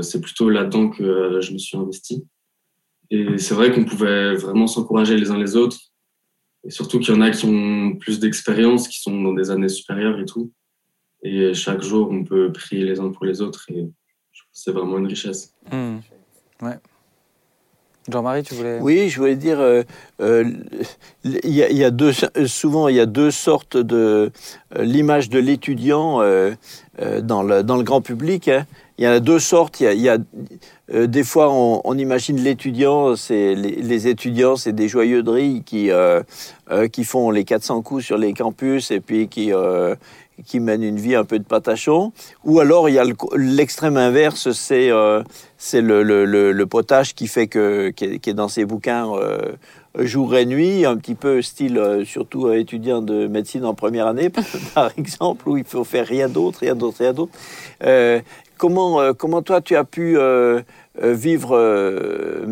[0.00, 2.26] c'est plutôt là-dedans que je me suis investi.
[3.10, 5.78] Et c'est vrai qu'on pouvait vraiment s'encourager les uns les autres.
[6.64, 9.68] Et surtout qu'il y en a qui ont plus d'expérience, qui sont dans des années
[9.68, 10.52] supérieures et tout.
[11.22, 13.66] Et chaque jour, on peut prier les uns pour les autres.
[13.70, 13.86] Et
[14.52, 15.52] c'est vraiment une richesse.
[16.62, 16.76] Ouais.
[18.10, 18.78] Jean-Marie, tu voulais.
[18.80, 19.82] Oui, je voulais dire, euh,
[20.22, 20.44] euh,
[21.24, 22.12] il y, a- il y a deux,
[22.46, 24.30] souvent il y a deux sortes de
[24.76, 26.52] euh, l'image de l'étudiant euh,
[27.02, 28.48] euh, dans, le, dans le grand public.
[28.48, 28.66] hein.
[28.96, 29.80] Il y en a deux sortes.
[29.80, 30.16] Il y a, il y a,
[30.94, 35.62] euh, des fois, on, on imagine l'étudiant, c'est les, les étudiants, c'est des joyeux drilles
[35.62, 36.22] qui euh,
[36.70, 39.94] euh, qui font les 400 coups sur les campus et puis qui euh,
[40.46, 42.12] qui mènent une vie un peu de patachon.
[42.44, 45.22] Ou alors il y a le- l'extrême inverse, c'est euh,
[45.72, 49.52] le, le, le, potage qui fait que qui est, dans ses bouquins euh,
[49.98, 54.30] jour et nuit, un petit peu style, euh, surtout étudiant de médecine en première année,
[54.74, 57.32] par exemple, où il faut faire rien d'autre, rien d'autre, rien d'autre.
[58.56, 60.18] comment, comment toi, tu as pu
[61.00, 61.56] vivre,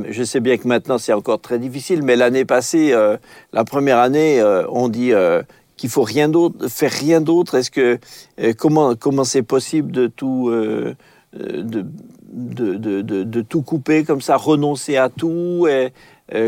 [0.08, 2.94] je sais bien que maintenant c'est encore très difficile, mais l'année passée,
[3.52, 5.12] la première année, on dit
[5.76, 7.54] qu'il faut rien d'autre, faire rien d'autre?
[7.54, 7.98] Est-ce que
[8.58, 10.96] comment comment c'est possible de tout de,
[12.32, 15.66] de, de, de, tout couper comme ça, renoncer à tout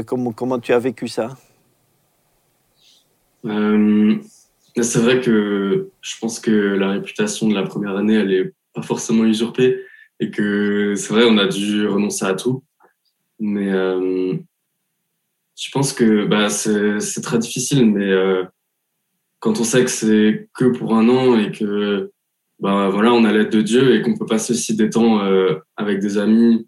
[0.06, 1.36] comment, comment tu as vécu ça?
[3.44, 4.16] Euh,
[4.80, 8.82] C'est vrai que je pense que la réputation de la première année, elle est pas
[8.82, 9.80] forcément usurpée
[10.20, 12.62] et que c'est vrai, on a dû renoncer à tout.
[13.40, 14.34] Mais euh,
[15.56, 18.44] je pense que bah, c'est très difficile, mais euh,
[19.40, 22.10] quand on sait que c'est que pour un an et que
[22.60, 25.54] bah voilà, on a l'aide de Dieu et qu'on peut passer aussi des temps euh,
[25.76, 26.66] avec des amis,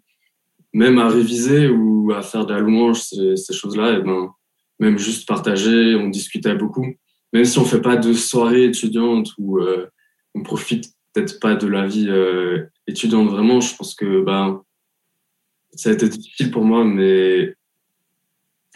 [0.73, 4.31] même à réviser ou à faire de la louange, ces, choses-là, et ben
[4.79, 6.87] même juste partager, on discutait beaucoup.
[7.33, 9.87] Même si on fait pas de soirée étudiante ou euh,
[10.33, 14.63] on profite peut-être pas de la vie euh, étudiante vraiment, je pense que ben
[15.73, 17.53] ça a été difficile pour moi, mais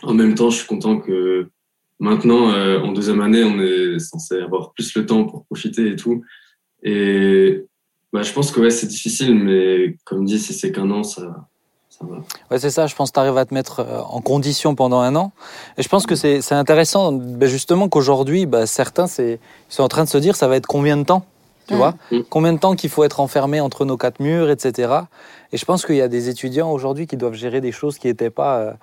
[0.03, 1.49] en même temps, je suis content que
[1.99, 2.49] maintenant,
[2.83, 6.23] en deuxième année, on est censé avoir plus le temps pour profiter et tout.
[6.83, 7.65] Et
[8.13, 11.47] bah, je pense que ouais, c'est difficile, mais comme dit, si c'est qu'un an, ça,
[11.89, 12.17] ça va.
[12.51, 12.87] Ouais, c'est ça.
[12.87, 15.31] Je pense que tu arrives à te mettre euh, en condition pendant un an.
[15.77, 20.09] Et je pense que c'est intéressant, bah, justement, qu'aujourd'hui, bah, certains sont en train de
[20.09, 21.25] se dire ça va être combien de temps
[21.67, 21.77] tu mmh.
[21.77, 22.19] vois mmh.
[22.29, 24.93] Combien de temps qu'il faut être enfermé entre nos quatre murs, etc.
[25.51, 28.05] Et je pense qu'il y a des étudiants aujourd'hui qui doivent gérer des choses qui
[28.05, 28.73] n'étaient pas euh, euh,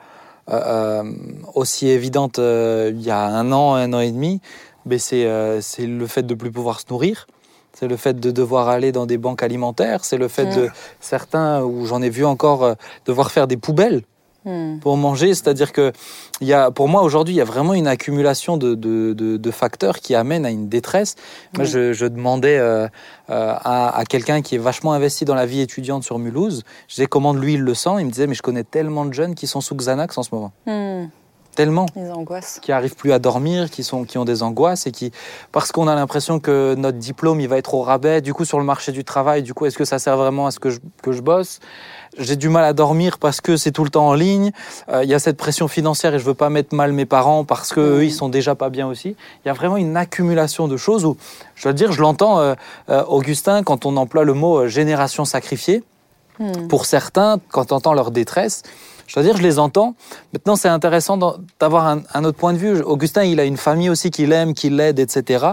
[1.55, 4.41] aussi évidentes il y a un an, un an et demi.
[4.87, 7.27] Mais c'est le fait de ne plus pouvoir se nourrir.
[7.75, 10.69] C'est le fait de devoir aller dans des banques alimentaires, c'est le fait de
[11.01, 12.75] certains, où j'en ai vu encore, euh,
[13.07, 14.03] devoir faire des poubelles
[14.45, 14.79] hmm.
[14.81, 15.35] pour manger.
[15.35, 15.93] C'est-à-dire que
[16.41, 19.99] y a, pour moi aujourd'hui, il y a vraiment une accumulation de, de, de, facteurs
[19.99, 21.17] qui amènent à une détresse.
[21.57, 22.89] Moi, je, je, demandais euh, euh,
[23.29, 27.07] à, à quelqu'un qui est vachement investi dans la vie étudiante sur Mulhouse, je disais
[27.07, 27.97] comment lui il le sent.
[27.99, 30.35] Il me disait mais je connais tellement de jeunes qui sont sous Xanax en ce
[30.35, 30.53] moment.
[30.67, 31.07] Hmm
[31.55, 31.87] tellement.
[31.97, 32.59] angoisses.
[32.61, 35.13] Qui arrivent plus à dormir, qui, sont, qui ont des angoisses et qui,
[35.53, 38.59] parce qu'on a l'impression que notre diplôme, il va être au rabais, du coup, sur
[38.59, 40.81] le marché du travail, du coup, est-ce que ça sert vraiment à ce que je,
[41.03, 41.61] que je bosse?
[42.19, 44.53] J'ai du mal à dormir parce que c'est tout le temps en ligne.
[44.91, 47.45] Euh, il y a cette pression financière et je veux pas mettre mal mes parents
[47.45, 49.17] parce que eux, ils sont déjà pas bien aussi.
[49.45, 51.17] Il y a vraiment une accumulation de choses où,
[51.55, 52.55] je dois dire, je l'entends, euh,
[52.91, 55.83] euh, Augustin, quand on emploie le mot génération sacrifiée.
[56.39, 56.69] Hmm.
[56.69, 58.63] Pour certains, quand on entend leur détresse,
[59.07, 59.95] je dois dire, je les entends.
[60.33, 61.19] Maintenant, c'est intéressant
[61.61, 62.81] d'avoir un, autre point de vue.
[62.83, 65.47] Augustin, il a une famille aussi qui l'aime, qui l'aide, etc.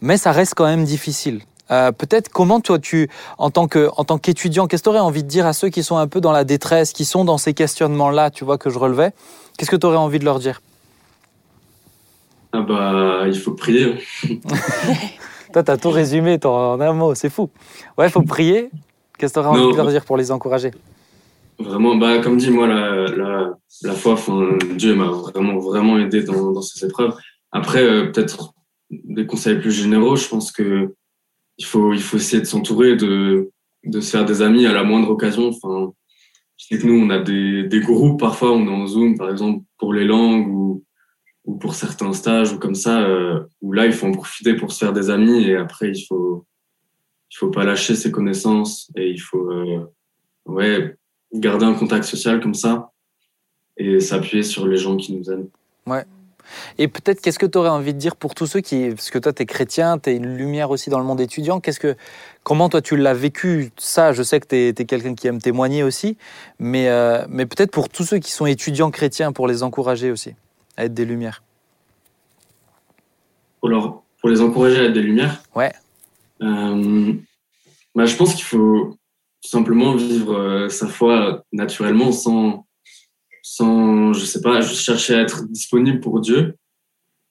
[0.00, 1.42] Mais ça reste quand même difficile.
[1.70, 5.00] Euh, peut-être comment toi tu en tant que en tant qu'étudiant qu'est-ce que tu aurais
[5.00, 7.36] envie de dire à ceux qui sont un peu dans la détresse qui sont dans
[7.36, 9.12] ces questionnements là tu vois que je relevais?
[9.56, 10.62] Qu'est-ce que tu aurais envie de leur dire?
[12.52, 13.98] Ah bah il faut prier.
[15.52, 17.50] Toi tu as tout résumé en un mot c'est fou.
[17.98, 18.70] Ouais il faut prier.
[19.18, 20.70] Qu'est-ce que tu aurais envie de leur dire pour les encourager?
[21.58, 24.16] Vraiment, bah, comme dit, moi, la, la, la foi,
[24.76, 27.16] Dieu m'a vraiment, vraiment aidé dans, dans ces épreuves.
[27.50, 28.52] Après, euh, peut-être
[28.90, 30.94] des conseils plus généraux, je pense que
[31.58, 33.50] il faut, il faut essayer de s'entourer, de,
[33.84, 35.48] de se faire des amis à la moindre occasion.
[35.48, 35.92] Enfin,
[36.56, 39.30] je sais que nous, on a des, des groupes, parfois, on est en Zoom, par
[39.30, 40.84] exemple, pour les langues ou,
[41.44, 44.72] ou pour certains stages ou comme ça, euh, où là, il faut en profiter pour
[44.72, 46.46] se faire des amis et après, il faut,
[47.30, 49.84] il faut pas lâcher ses connaissances et il faut, euh,
[50.46, 50.96] ouais,
[51.32, 52.90] garder un contact social comme ça
[53.76, 55.48] et s'appuyer sur les gens qui nous aiment.
[55.86, 56.04] Ouais.
[56.78, 58.90] Et peut-être, qu'est-ce que tu aurais envie de dire pour tous ceux qui.
[58.90, 61.60] Parce que toi, tu es chrétien, tu es une lumière aussi dans le monde étudiant.
[61.60, 61.96] Qu'est-ce que,
[62.42, 63.70] comment toi, tu l'as vécu?
[63.76, 66.16] Ça, je sais que tu es, quelqu'un qui aime témoigner aussi.
[66.58, 70.34] Mais, euh, mais peut-être pour tous ceux qui sont étudiants chrétiens, pour les encourager aussi
[70.76, 71.42] à être des lumières.
[73.60, 75.42] Pour, leur, pour les encourager à être des lumières?
[75.54, 75.72] Ouais.
[76.42, 77.12] Euh,
[77.94, 78.96] bah, je pense qu'il faut
[79.42, 82.66] tout simplement vivre euh, sa foi naturellement sans,
[83.48, 86.56] sans, je sais pas, juste chercher à être disponible pour Dieu.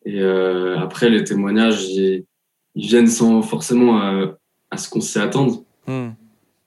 [0.06, 2.25] Et euh, après, les témoignages, ils,
[2.75, 4.38] viennent sans forcément à,
[4.69, 5.63] à ce qu'on sait attendre.
[5.88, 6.10] Hmm.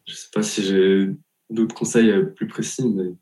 [0.07, 1.11] Je sais pas si j'ai
[1.51, 3.13] d'autres conseils euh, plus précis, mais...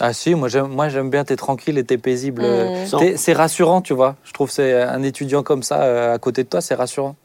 [0.00, 2.42] Ah si, moi j'aime, moi j'aime bien, t'es tranquille et t'es paisible.
[2.42, 3.16] Hmm.
[3.16, 4.14] c'est rassurant, tu vois.
[4.22, 7.16] Je trouve c'est un étudiant comme ça à côté de toi, c'est rassurant.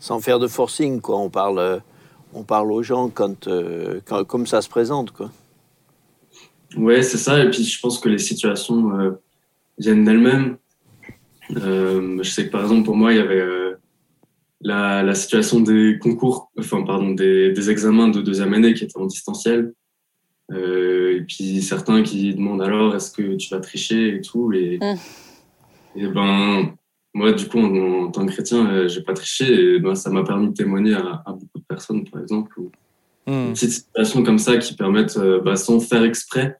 [0.00, 1.16] Sans faire de forcing, quoi.
[1.16, 1.80] On parle
[2.34, 3.10] on parle aux gens
[3.46, 5.12] euh, quand, comme ça se présente.
[5.12, 5.30] Quoi.
[6.76, 7.42] Ouais, c'est ça.
[7.42, 9.10] Et puis je pense que les situations euh,
[9.78, 10.56] viennent d'elles-mêmes.
[11.56, 13.44] Euh, je sais que par exemple pour moi, il y avait
[14.60, 19.72] la, situation des concours, enfin pardon, des, examens de deuxième année qui étaient en distanciel.
[20.52, 24.52] Euh, et puis certains qui demandent alors est-ce que tu vas tricher et tout.
[24.52, 26.00] Et, Mm.
[26.00, 26.74] et ben,
[27.14, 30.10] moi, du coup, en, en tant que chrétien, euh, j'ai pas triché et ben, ça
[30.10, 32.58] m'a permis de témoigner à, à beaucoup de personnes, par exemple.
[32.58, 32.70] Ou
[33.26, 33.46] Hmm.
[33.46, 36.58] des petites situations comme ça qui permettent, euh, bah, sans faire exprès,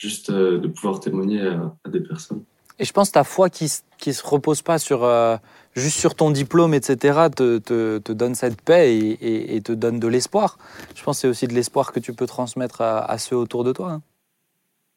[0.00, 2.42] juste euh, de pouvoir témoigner à, à des personnes.
[2.78, 5.36] Et je pense que ta foi qui, qui se repose pas sur euh,
[5.74, 9.72] juste sur ton diplôme, etc., te, te, te donne cette paix et, et- et te
[9.72, 10.56] donne de l'espoir.
[10.96, 13.62] Je pense que c'est aussi de l'espoir que tu peux transmettre à, à ceux autour
[13.64, 13.90] de toi.
[13.92, 14.02] hein.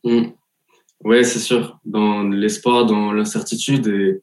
[0.06, 0.28] Mm.
[1.04, 1.78] Ouais, c'est sûr.
[1.84, 4.22] Dans l'espoir, dans l'incertitude et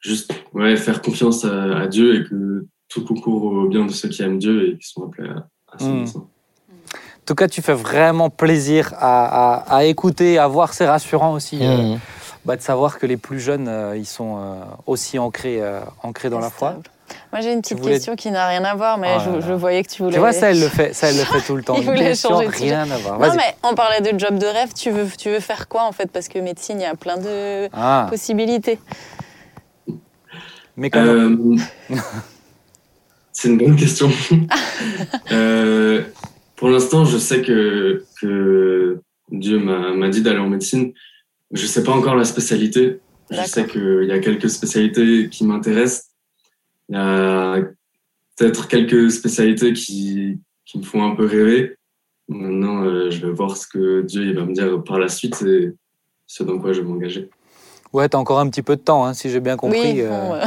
[0.00, 4.08] juste ouais, faire confiance à, à Dieu et que tout concourt au bien de ceux
[4.08, 6.06] qui aiment Dieu et qui sont appelés à, à son Mm.
[7.22, 10.74] En tout cas, tu fais vraiment plaisir à, à- à écouter, à voir.
[10.74, 11.98] C'est rassurant aussi euh, Mmh.
[12.44, 14.54] bah, de savoir que les plus jeunes, euh, ils sont euh,
[14.86, 16.74] aussi ancrés, euh, ancrés dans la foi.
[17.30, 19.30] Moi, j'ai une petite voulais- question qui n'a rien à voir, mais Oh là je,
[19.30, 19.40] là.
[19.46, 20.14] je voyais que tu voulais.
[20.14, 21.74] Tu vois, ça, elle le fait, ça, elle le fait tout le temps.
[21.76, 23.20] Il voulait question, changer rien à voir.
[23.20, 24.72] Non, mais on parlait de job de rêve.
[24.74, 26.10] Tu veux, tu veux faire quoi en fait?
[26.10, 28.80] Parce que médecine, il y a plein de Ah, possibilités.
[30.76, 31.56] mais comment Euh,
[33.32, 34.10] c'est une bonne question.
[35.30, 36.02] Euh,
[36.62, 39.00] pour l'instant, je sais que, que
[39.32, 40.92] Dieu m'a dit d'aller en médecine.
[41.50, 43.00] Je sais pas encore la spécialité.
[43.32, 46.12] Je sais qu'il y a quelques spécialités qui m'intéressent.
[46.88, 47.56] Il y a
[48.36, 51.74] peut-être quelques spécialités qui, qui me font un peu rêver.
[52.28, 55.42] Maintenant, euh, je vais voir ce que Dieu il va me dire par la suite
[55.42, 55.72] et
[56.28, 57.28] ce dans quoi je vais m'engager.
[57.92, 59.80] Ouais, t'as encore un petit peu de temps, hein, si j'ai bien compris.
[59.80, 60.44] oui, euh, bon, euh,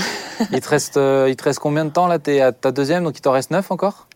[0.53, 2.19] il, te reste, euh, il te reste combien de temps là?
[2.19, 4.07] T'es à ta deuxième, donc il t'en reste neuf encore?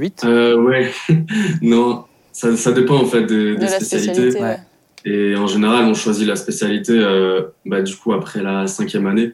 [0.00, 0.22] Huit?
[0.24, 0.90] Euh, ouais,
[1.62, 4.12] non, ça, ça dépend en fait des, de des spécialités.
[4.30, 4.40] spécialité.
[4.42, 4.58] ouais.
[5.04, 9.32] Et en général, on choisit la spécialité euh, bah, du coup après la cinquième année.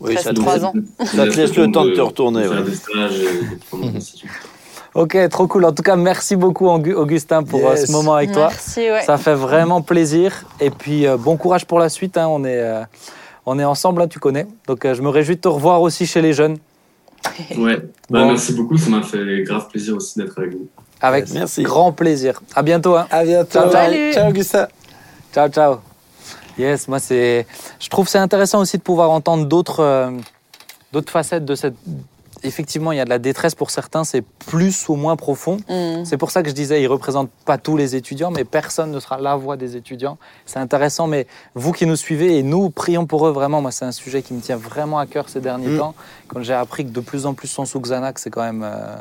[0.00, 0.72] Oui, Reste ça te, ans.
[1.04, 2.42] ça te laisse le temps de te retourner.
[2.42, 2.62] Faire ouais.
[2.62, 3.98] des stages et de.
[4.94, 5.64] Ok, trop cool.
[5.64, 7.86] En tout cas, merci beaucoup, Augustin, pour euh, Yes.
[7.86, 8.48] ce moment avec toi.
[8.50, 9.00] Merci, ouais.
[9.06, 10.44] Ça fait vraiment plaisir.
[10.60, 12.18] Et puis, euh, bon courage pour la suite.
[12.18, 12.26] hein.
[12.28, 12.82] On, est, euh,
[13.46, 14.46] on est ensemble, hein, tu connais.
[14.66, 16.58] Donc, euh, je me réjouis de te revoir aussi chez les jeunes.
[17.56, 17.76] Ouais,
[18.10, 18.26] bah, Bon.
[18.28, 20.68] merci beaucoup, ça m'a fait grave plaisir aussi d'être avec vous.
[21.00, 21.62] Avec Merci.
[21.62, 22.40] grand plaisir.
[22.54, 22.94] À bientôt.
[22.96, 23.06] hein.
[23.10, 23.50] À bientôt.
[23.52, 23.72] Ciao, ciao.
[23.72, 24.12] Salut.
[24.12, 24.68] Ciao, Augustin.
[25.34, 25.76] Ciao, ciao.
[26.58, 27.46] Yes, moi, c'est.
[27.80, 30.10] Je trouve c'est intéressant aussi de pouvoir entendre d'autres euh,
[30.92, 31.74] d'autres facettes de cette.
[32.44, 35.58] Effectivement, il y a de la détresse pour certains, c'est plus ou moins profond.
[35.68, 36.04] Mm.
[36.04, 38.90] C'est pour ça que je disais, ils ne représentent pas tous les étudiants, mais personne
[38.90, 40.18] ne sera la voix des étudiants.
[40.46, 43.60] C'est intéressant, mais vous qui nous suivez et nous, prions pour eux vraiment.
[43.62, 45.78] Moi, c'est un sujet qui me tient vraiment à cœur ces derniers Mm.
[45.78, 45.94] temps.
[46.28, 48.62] Quand j'ai appris que de plus en plus sont sous Xanax, c'est quand même.
[48.64, 48.96] euh,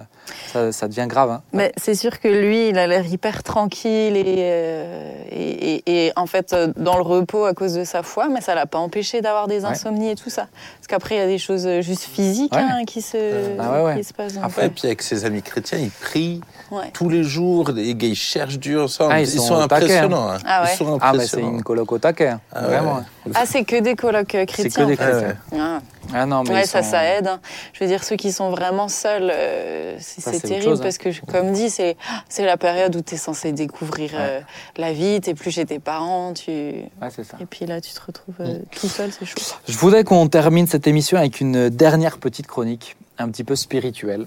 [0.53, 1.31] ça, ça devient grave.
[1.31, 1.41] hein.
[1.51, 6.11] Mais c'est sûr que lui, il a l'air hyper tranquille et, euh, et, et- et
[6.15, 8.77] en fait euh, dans le repos à cause de sa foi, mais ça l'a pas
[8.77, 9.71] empêché d'avoir des Ouais.
[9.71, 10.47] insomnies et tout ça.
[10.77, 12.61] Parce qu'après, il y a des choses juste physiques Ouais.
[12.61, 13.17] hein, qui, se,
[13.59, 13.97] Ah ouais, ouais.
[13.97, 16.91] qui se Après, Et puis avec ses amis chrétiens, ils prient ouais.
[16.93, 17.71] tous les jours.
[17.71, 19.13] Les gars, ils cherchent Dieu ensemble.
[19.13, 20.31] Ah, ils, ils sont, sont taquet, impressionnants.
[20.31, 20.37] hein.
[20.45, 20.69] Ah ouais.
[20.73, 22.41] Ils sont Ah, mais c'est une coloc au taquet, hein.
[22.53, 22.67] Ah ouais.
[22.67, 23.03] vraiment.
[23.35, 24.85] Ah, c'est que des colloques euh, chrétiens.
[24.87, 25.03] des en fait.
[25.11, 25.37] chrétiens.
[25.53, 25.79] Ah.
[26.13, 27.27] Ah non, mais Ouais, ça, sont- ça aide.
[27.27, 27.39] hein.
[27.73, 30.83] Je veux dire, ceux qui sont vraiment seuls, euh, c'est c'est c'est terrible chose, hein.
[30.83, 31.95] parce que, comme dit, c'est
[32.29, 34.39] c'est la période où tu es censé découvrir euh,
[34.77, 36.51] la vie, tu plus chez tes parents, tu...
[36.51, 37.37] Ouais, c'est ça.
[37.39, 39.35] et puis là, tu te retrouves euh, tout seul, c'est chaud.
[39.67, 44.25] Je voudrais qu'on termine cette émission avec une dernière petite chronique, un petit peu spirituelle.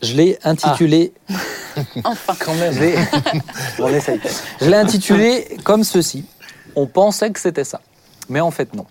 [0.00, 1.12] Je l'ai intitulée.
[2.04, 2.34] Enfin.
[2.38, 2.72] Quand même.
[2.72, 2.94] Je l'ai...
[3.80, 4.20] On essaye.
[4.60, 6.24] Je l'ai intitulée comme ceci.
[6.76, 7.80] On pensait que c'était ça,
[8.28, 8.86] mais en fait non.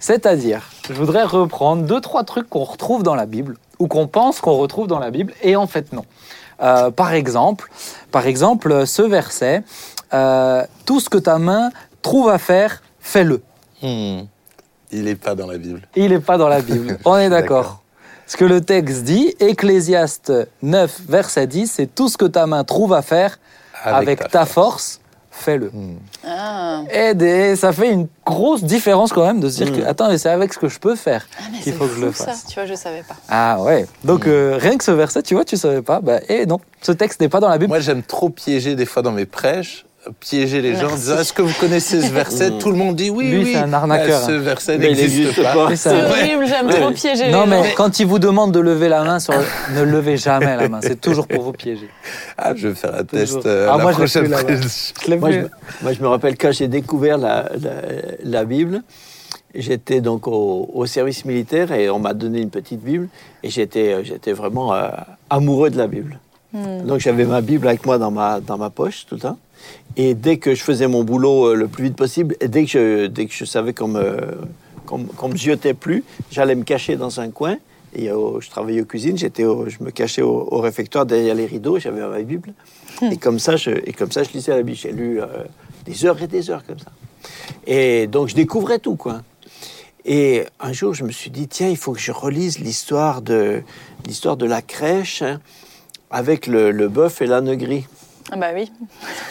[0.00, 4.40] C'est-à-dire, je voudrais reprendre deux trois trucs qu'on retrouve dans la Bible ou qu'on pense
[4.40, 6.04] qu'on retrouve dans la Bible et en fait non.
[6.60, 7.70] Euh, par exemple,
[8.10, 9.62] par exemple, ce verset
[10.14, 11.70] euh, tout ce que ta main
[12.02, 13.42] trouve à faire, fais-le.
[13.82, 14.22] Hmm.
[14.90, 15.82] Il n'est pas dans la Bible.
[15.96, 16.98] Il n'est pas dans la Bible.
[17.04, 17.82] On est d'accord.
[18.26, 22.64] Ce que le texte dit, Ecclésiaste 9, verset 10, c'est tout ce que ta main
[22.64, 23.38] trouve à faire
[23.84, 24.97] avec, ta, force,
[25.38, 25.66] fais-le.
[25.72, 25.96] Hmm.
[26.26, 30.08] Ah, Et des- ça fait une grosse différence quand même de se dire que, attends,
[30.08, 32.40] mais c'est avec ce que je peux faire Ah, qu'il faut que je le fasse.
[32.42, 32.48] ça.
[32.48, 33.14] Tu vois, je savais pas.
[33.28, 33.86] Ah ouais.
[34.04, 36.00] Donc euh, rien que ce verset, tu vois, tu savais pas.
[36.00, 37.68] Bah, et non, ce texte n'est pas dans la Bible.
[37.68, 39.84] Moi, j'aime trop piéger des fois dans mes prêches,
[40.20, 40.96] piéger les gens en Merci.
[41.02, 43.50] disant Est-ce que vous connaissez ce verset Tout le monde dit oui, Lui, oui.
[43.52, 44.38] c'est un arnaqueur, Ah, Ce hein.
[44.38, 45.74] verset n'existe pas.
[45.76, 46.80] C'est horrible, j'aime Ouais.
[46.80, 47.62] trop piéger Non, les gens.
[47.62, 50.68] mais quand il vous demande de lever la main, sur le- ne levez jamais la
[50.68, 50.80] main.
[50.82, 51.88] C'est toujours pour vous piéger.
[52.36, 54.24] Ah, je vais faire un test euh, Ah, la moi, prochaine.
[54.26, 55.50] Je Moi je, me-
[55.82, 57.70] moi, je me rappelle quand j'ai découvert la, la,
[58.24, 58.82] la Bible,
[59.54, 63.08] j'étais donc au, au service militaire et on m'a donné une petite Bible
[63.42, 64.88] et j'étais, euh, j'étais vraiment euh,
[65.30, 66.18] amoureux de la Bible.
[66.52, 66.86] Hmm.
[66.86, 69.38] Donc j'avais ma Bible avec moi dans ma, dans ma poche tout le temps.
[69.96, 72.70] Et dès que je faisais mon boulot euh, le plus vite possible, et dès que
[72.70, 74.16] je, dès que je savais qu'on me,
[74.90, 77.56] me- qu'on me jetait plus, j'allais me cacher dans un coin
[77.96, 81.46] Et euh, je travaillais aux cuisines, j'étais je me cachais au, au réfectoire derrière les
[81.46, 82.52] rideaux, j'avais ma Bible.
[83.10, 84.76] Et comme ça, je, et comme ça, je lisais la Bible.
[84.78, 85.26] J'ai lu euh,
[85.86, 86.92] des heures et des heures comme ça.
[87.66, 89.22] Et donc, je découvrais tout, quoi.
[90.04, 93.62] Et un jour, je me suis dit, tiens, il faut que je relise l'histoire de,
[94.06, 95.40] l'histoire de la crèche hein,
[96.10, 97.86] avec le, le bœuf et l'âne gris.
[98.30, 98.70] Ah bah oui.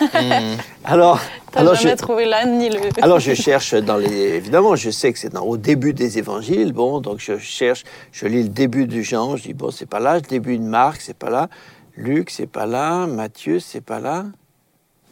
[0.83, 1.19] Alors,
[1.51, 2.79] T'as alors jamais je, trouvé l'âne ni le.
[3.01, 4.09] alors je cherche dans les.
[4.11, 6.73] Évidemment, je sais que c'est dans- au début des évangiles.
[6.73, 9.35] Bon, donc je cherche, je lis le début du Jean.
[9.37, 10.15] Je dis bon, c'est pas là.
[10.15, 11.47] Le début de Marc, c'est pas là.
[11.95, 13.05] Luc, c'est pas là.
[13.07, 14.25] Matthieu, c'est pas là.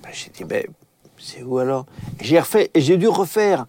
[0.04, 0.66] Ben, j'ai dit ben,
[1.18, 1.86] c'est où alors?
[2.22, 3.66] J'ai refait, et j'ai dû refaire.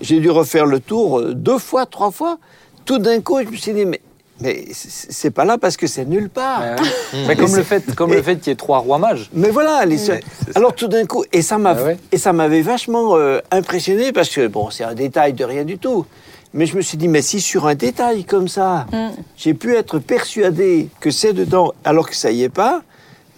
[0.00, 2.38] J'ai dû refaire le tour euh, deux fois, trois fois.
[2.84, 4.00] Tout d'un coup, je me suis dit mais.
[4.40, 6.60] Mais c'est pas là parce que c'est nulle part.
[6.60, 7.24] Ouais, ouais.
[7.28, 9.28] Mais comme le fait, comme le fait qu'il y ait trois rois mages.
[9.32, 10.20] Mais voilà, les Ouais.
[10.54, 11.96] Alors tout d'un coup, et ça m'a Ah ouais.
[12.12, 15.76] et ça m'avait vachement euh, impressionné parce que bon, c'est un détail de rien du
[15.78, 16.06] tout.
[16.54, 19.08] Mais je me suis dit, mais si sur un détail comme ça, Mm.
[19.36, 22.82] j'ai pu être persuadé que c'est dedans alors que ça y est pas,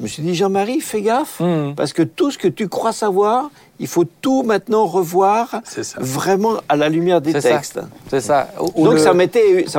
[0.00, 1.74] je me suis dit, Jean-Marie, fais gaffe, Mhm.
[1.74, 5.60] parce que tout ce que tu crois savoir, il faut tout maintenant revoir
[5.98, 7.80] vraiment à la lumière des textes.
[8.08, 8.48] C'est ça.
[8.74, 9.12] Ou- Donc le- ça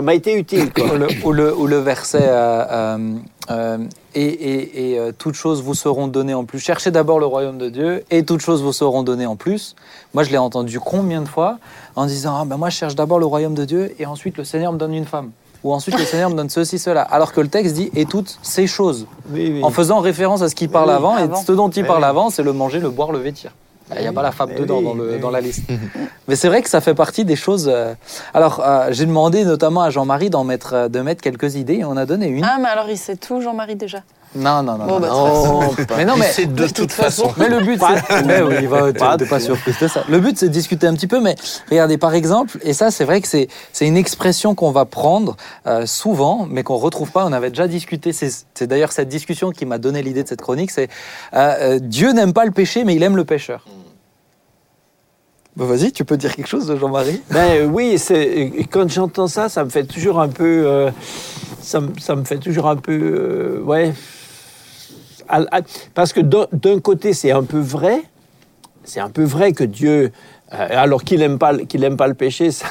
[0.01, 0.71] m'a été utile.
[0.71, 0.85] quoi.
[0.93, 3.15] ou le, ou le, ou le verset euh, euh,
[3.49, 3.77] euh,
[4.13, 6.59] et, et, et, euh, toutes choses vous seront données en plus.
[6.59, 9.75] Cherchez d'abord le royaume de Dieu et toutes choses vous seront données en plus.
[10.13, 11.57] Moi, je l'ai entendu combien de fois
[11.95, 14.43] en disant ah, ben moi, je cherche d'abord le royaume de Dieu et ensuite le
[14.43, 15.31] Seigneur me donne une femme.
[15.63, 17.01] Ou ensuite le Seigneur me donne ceci, cela.
[17.03, 19.05] Alors que le texte dit et toutes ces choses.
[19.29, 19.63] Oui, oui.
[19.63, 21.39] En faisant référence à ce qu'il parle oui, avant, avant.
[21.39, 23.51] et ce dont il Oui, parle avant, c'est le manger, le boire, le vêtir.
[23.93, 25.63] Il n'y a pas la femme dedans oui, dans, le, dans la liste.
[26.29, 27.67] Mais c'est vrai que ça fait partie des choses.
[27.71, 27.93] euh,
[28.33, 31.83] Alors, euh, j'ai demandé notamment à Jean-Marie d'en mettre, euh, de mettre quelques idées et
[31.85, 32.43] on a donné une.
[32.45, 34.01] Ah, mais alors il sait tout, Jean-Marie, déjà.
[34.33, 34.85] Non, non, non.
[34.87, 35.61] Bon, bah, non.
[35.61, 36.25] Non, pas- Mais non, mais.
[36.31, 37.33] c'est de, toute façon.
[37.37, 38.23] Mais le but, c'est.
[38.25, 40.03] Mais oui, il va Pas de- pas surprise de ça.
[40.07, 41.35] Le but, c'est de discuter un petit peu, mais
[41.69, 45.35] regardez, par exemple, et ça, c'est vrai que c'est c'est une expression qu'on va prendre
[45.67, 47.25] euh, souvent, mais qu'on retrouve pas.
[47.25, 48.13] On avait déjà discuté.
[48.13, 50.71] C'est c'est d'ailleurs cette discussion qui m'a donné l'idée de cette chronique.
[50.71, 50.87] C'est
[51.33, 53.65] euh, euh, Dieu n'aime pas le péché, mais il aime le pécheur.
[55.57, 57.21] Bah, Vas-y, tu peux dire quelque chose, Jean-Marie?
[57.29, 60.89] Ben oui, c'est quand j'entends ça, ça me fait toujours un peu, euh,
[61.61, 63.91] ça, me- ça me fait toujours un peu, euh, ouais,
[65.93, 68.01] parce que d'un côté c'est un peu vrai,
[68.83, 70.11] c'est un peu vrai que Dieu,
[70.53, 72.67] euh, alors qu'il aime pas, qu'il aime pas le péché, ça,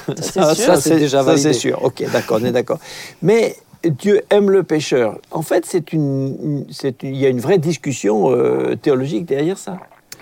[0.55, 0.77] c'est.
[0.77, 1.43] Ça, déjà ça, validé.
[1.43, 1.83] c'est sûr.
[1.83, 2.79] Ok, d'accord, on est d'accord.
[3.23, 5.19] Mais Dieu aime le pécheur.
[5.31, 6.67] En fait, c'est une,
[7.03, 9.79] il y a une vraie discussion euh, théologique derrière ça.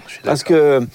[0.06, 0.86] Je suis Parce que,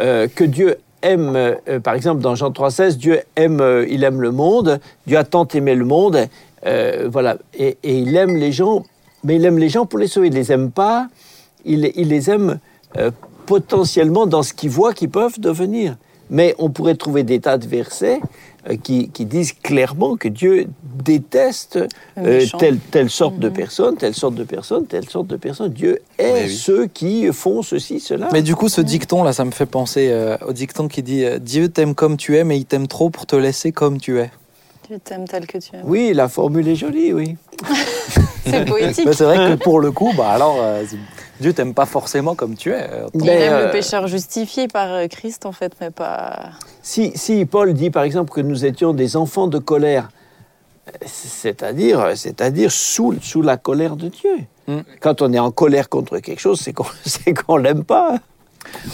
[0.00, 4.20] euh, que Dieu aime, euh, par exemple dans Jean 3,16, Dieu aime, euh, il aime
[4.20, 6.26] le monde, Dieu a tant aimé le monde,
[6.66, 8.84] euh, voilà, et, et il aime les gens,
[9.24, 11.08] mais il aime les gens pour les sauver, il les aime pas,
[11.64, 12.58] il, il les aime
[12.96, 13.10] euh,
[13.46, 15.96] potentiellement dans ce qu'ils voient qu'ils peuvent devenir.
[16.30, 18.20] Mais on pourrait trouver des tas de versets
[18.68, 20.66] euh, qui, qui disent clairement que Dieu
[20.98, 21.78] déteste
[22.18, 25.72] euh, telle, telle sorte de personne, telle sorte de personne, telle sorte de personne.
[25.72, 28.28] Dieu est Oui, ceux qui font ceci, cela.
[28.32, 31.24] Mais du coup, ce dicton là, ça me fait penser euh, au dicton qui dit
[31.24, 34.18] euh, Dieu t'aime comme tu es, mais il t'aime trop pour te laisser comme tu
[34.18, 34.30] es.
[34.88, 35.82] Tu t'aimes tel que tu aimes.
[35.84, 37.36] Oui, la formule est jolie, oui.
[38.46, 39.04] C'est poétique.
[39.04, 40.82] Mais c'est vrai que pour le coup, bah alors, euh,
[41.40, 42.88] Dieu t'aime pas forcément comme tu es.
[42.90, 46.52] euh, Il Mais, aime euh, le pécheur justifié par euh, Christ, en fait, mais pas.
[46.80, 50.08] Si, si Paul dit par exemple que nous étions des enfants de colère,
[51.04, 54.38] c'est-à-dire, c'est-à-dire sous, sous la colère de Dieu.
[54.68, 54.78] Mm.
[55.00, 58.16] Quand on est en colère contre quelque chose, c'est qu'on c'est qu'on l'aime pas.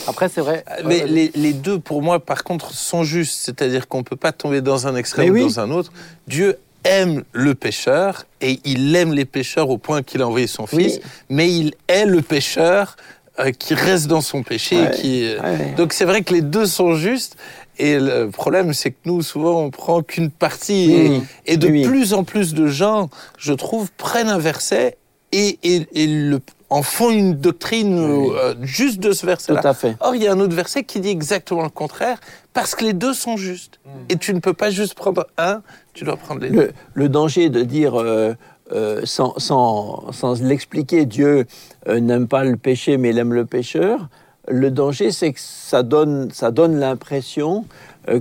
[0.06, 0.64] Après, c'est vrai.
[0.84, 3.38] Mais euh, les, les deux, pour moi, par contre, sont justes.
[3.44, 5.54] C'est-à-dire qu'on ne peut pas tomber dans un extrême Mais ou oui.
[5.54, 5.92] dans un autre.
[6.28, 10.66] Dieu aime le pécheur et il aime les pécheurs au point qu'il a envoyé son
[10.72, 10.84] Oui.
[10.84, 11.00] fils,
[11.30, 12.96] mais il est le pécheur
[13.40, 14.76] euh, qui reste dans son péché.
[14.76, 15.74] Ouais, et qui, euh, ouais.
[15.76, 17.36] Donc c'est vrai que les deux sont justes.
[17.78, 20.86] Et le problème, c'est que nous, souvent, on prend qu'une partie.
[20.90, 21.22] Oui.
[21.46, 21.82] Et, et de oui.
[21.84, 23.08] plus en plus de gens,
[23.38, 24.96] je trouve, prennent un verset
[25.32, 26.40] et, et- et le,
[26.74, 28.30] en font une doctrine Oui.
[28.34, 29.60] euh, juste de ce verset-là.
[29.62, 29.96] Tout à fait.
[30.00, 32.18] Or, il y a un autre verset qui dit exactement le contraire,
[32.52, 33.78] parce que les deux sont justes.
[34.08, 35.62] Et tu ne peux pas juste prendre un,
[35.92, 36.72] tu dois prendre les deux.
[36.94, 38.34] Le, danger de dire euh,
[38.72, 41.46] euh, sans, sans, sans l'expliquer, Dieu
[41.88, 44.08] euh, n'aime pas le péché, mais il aime le pécheur.
[44.48, 47.64] Le danger, c'est que ça donne, ça donne l'impression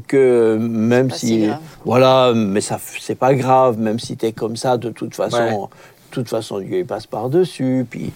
[0.08, 1.50] que même si,
[1.84, 5.64] voilà, mais ça, c'est pas grave, même si tu es comme ça, de toute façon,
[5.64, 5.68] Ouais.
[6.20, 8.12] De toute façon, Dieu il passe par dessus, puis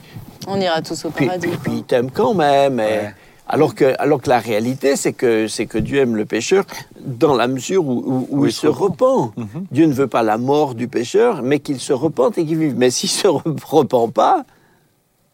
[0.48, 1.48] On ira tous au puis, paradis.
[1.48, 1.64] puis- quoi.
[1.64, 2.80] puis il t'aime quand même.
[2.80, 3.14] et- Ouais.
[3.48, 6.64] alors, que, alors que la réalité, c'est que, c'est que Dieu aime le pécheur
[7.02, 9.32] dans la mesure où, où- où Où il, se repent.
[9.38, 9.66] Mhm.
[9.72, 12.76] Dieu ne veut pas la mort du pécheur, mais qu'il se repente et qu'il vive.
[12.78, 14.43] Mais s'il se re- repent pas,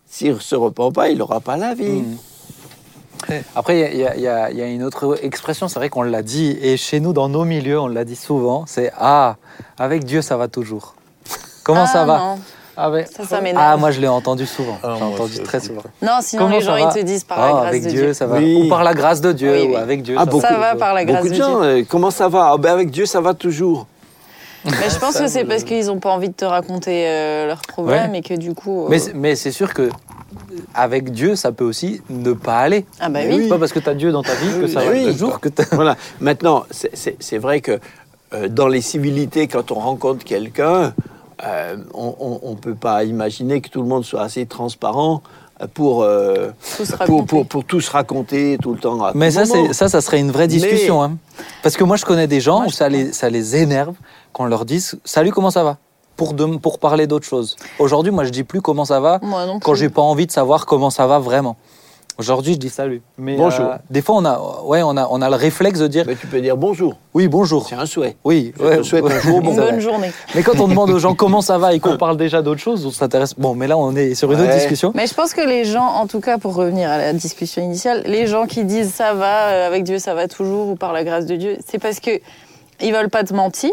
[0.05, 2.01] s'il se repent pas, il n'aura pas la vie.
[2.03, 2.18] Mm.
[3.55, 6.99] Après, il y, y a une autre expression, c'est vrai qu'on l'a dit, et chez
[6.99, 9.38] nous, dans nos milieux, on l'a dit souvent, c'est Ah,
[9.80, 10.93] avec Dieu, ça va toujours.
[11.64, 12.39] Comment ça Ah, va non.
[12.76, 13.05] Ah ouais.
[13.05, 13.64] Ça, ça m'énerve.
[13.64, 14.78] Ah moi je l'ai entendu souvent.
[14.84, 15.84] Ah, J'ai entendu très souvent.
[16.01, 18.01] Non, sinon Comment les gens ils te disent par Ah, la grâce avec de Dieu,
[18.01, 18.14] Dieu.
[18.14, 18.38] ça va.
[18.38, 18.64] Oui.
[18.66, 20.16] Ou par la grâce de Dieu, Oui, ou avec Dieu.
[20.18, 21.70] Ah, ça beaucoup- Ça va par la grâce Beaucoup de de gens, Dieu.
[21.70, 23.86] euh, comment ça va ben, Avec Dieu, ça va toujours.
[24.66, 27.61] Mais je pense que c'est parce qu'ils n'ont pas envie de te raconter euh, leurs
[27.61, 28.20] problèmes Ouais.
[28.20, 28.86] et que du coup.
[28.86, 29.89] euh, Mais, c'est- mais c'est sûr que
[30.74, 32.86] avec Dieu, ça peut aussi ne pas aller.
[32.99, 33.43] Ah bah Mais oui.
[33.43, 35.05] C'est pas parce que tu as Dieu dans ta vie que ça va oui.
[35.05, 35.39] toujours.
[35.39, 35.95] Que Voilà.
[36.22, 37.80] Maintenant, c'est- vrai que
[38.34, 40.93] euh, dans les civilités, quand on rencontre quelqu'un,
[41.45, 45.21] euh, on ne peut pas imaginer que tout le monde soit assez transparent
[45.73, 47.25] pour, euh, Tout se pour, raconter.
[47.27, 49.01] pour, pour tout se raconter tout le temps.
[49.03, 51.03] à Mais tout ça, ça, ça serait une vraie Mais- discussion.
[51.03, 51.17] hein.
[51.61, 53.95] Parce que moi, je connais des gens Moi, où ça les, ça les énerve
[54.33, 55.77] quand on leur dit Salut, comment ça va?
[56.15, 57.55] Pour, de- pour parler d'autre chose.
[57.79, 60.65] Aujourd'hui, moi, je dis plus comment ça va Moi quand j'ai pas envie de savoir
[60.65, 61.55] comment ça va vraiment.
[62.20, 63.01] Aujourd'hui, je dis salut.
[63.18, 63.66] Mais Bonjour.
[63.66, 66.16] euh, des fois, on a, ouais, on a, on a le réflexe de dire Mais
[66.16, 66.95] tu peux dire bonjour.
[67.16, 67.68] oui, bonjour.
[67.68, 68.16] C'est un souhait.
[68.24, 69.14] Oui, Je ouais, te souhaite ouais.
[69.14, 69.55] un jour Une bon.
[69.55, 70.11] bonne journée.
[70.36, 72.86] Mais quand on demande aux gens comment ça va et qu'on parle déjà d'autre chose,
[72.86, 73.34] on s'intéresse.
[73.36, 74.91] Bon, mais là, on est sur une autre discussion.
[74.95, 78.03] Mais je pense que les gens, en tout cas pour revenir à la discussion initiale,
[78.05, 81.03] les gens qui disent ça va, euh, avec Dieu ça va toujours ou par la
[81.03, 82.11] grâce de Dieu, c'est parce que
[82.82, 83.72] ils veulent pas te mentir.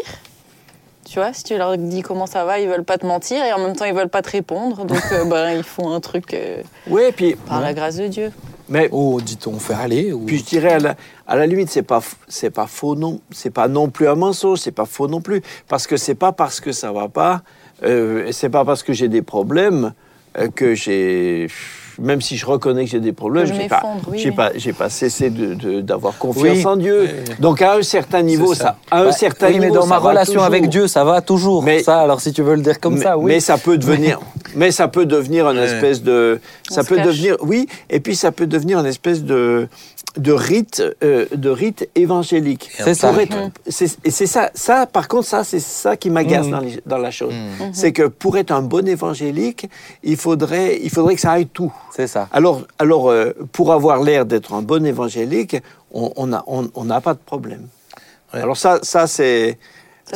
[1.05, 3.51] Tu vois, si tu leur dis comment ça va, ils veulent pas te mentir et
[3.53, 4.85] en même temps ils veulent pas te répondre.
[4.85, 8.31] Donc euh, ben, ils font un truc euh, Oui, puis, par la grâce de Dieu.
[8.69, 10.13] mais Oh, dit-on, fait aller.
[10.13, 10.25] Ou...
[10.25, 10.95] Puis je dirais à la,
[11.27, 14.59] à la limite c'est pas c'est pas faux non c'est pas non plus un mensonge
[14.59, 17.41] c'est pas faux non plus parce que c'est pas parce que ça va pas
[17.83, 19.93] euh, c'est pas parce que j'ai des problèmes
[20.37, 21.47] euh, que j'ai
[21.99, 24.35] même si je reconnais que j'ai des problèmes je j'ai pas m'effondre, oui, j'ai oui.
[24.35, 26.65] pas j'ai pas cessé de- de- d'avoir confiance Oui.
[26.65, 28.63] en Dieu donc à un certain niveau ça.
[28.63, 28.75] ça.
[28.91, 30.45] à un Bah, certain oui, mais niveau dans ça ma relation toujours.
[30.45, 31.63] avec Dieu, ça va toujours.
[31.63, 33.25] Mais- ça, alors si tu veux le dire comme mais, ça, oui.
[33.27, 34.19] mais ça peut devenir,
[34.55, 36.39] mais ça peut devenir une espèce de,
[36.69, 37.05] On ça peut cache.
[37.07, 39.67] devenir, oui, et puis ça peut devenir une espèce de,
[40.17, 42.69] de rite, euh, de rite évangélique.
[42.77, 43.13] C'est ça.
[43.21, 46.51] Être- c'est- et c'est ça, ça, par contre, ça, c'est ça qui m'agace Mhm.
[46.51, 47.33] dans, dans la chose.
[47.33, 47.71] Mm.
[47.73, 49.69] C'est que pour être un bon évangélique,
[50.03, 51.71] il faudrait, il faudrait que ça aille tout.
[51.95, 52.27] C'est ça.
[52.33, 55.57] Alors, alors euh, pour avoir l'air d'être un bon évangélique,
[55.93, 56.63] on n'a on,
[57.01, 57.67] pas de problème.
[58.33, 58.41] Ouais.
[58.41, 59.57] Alors ça, ça c'est,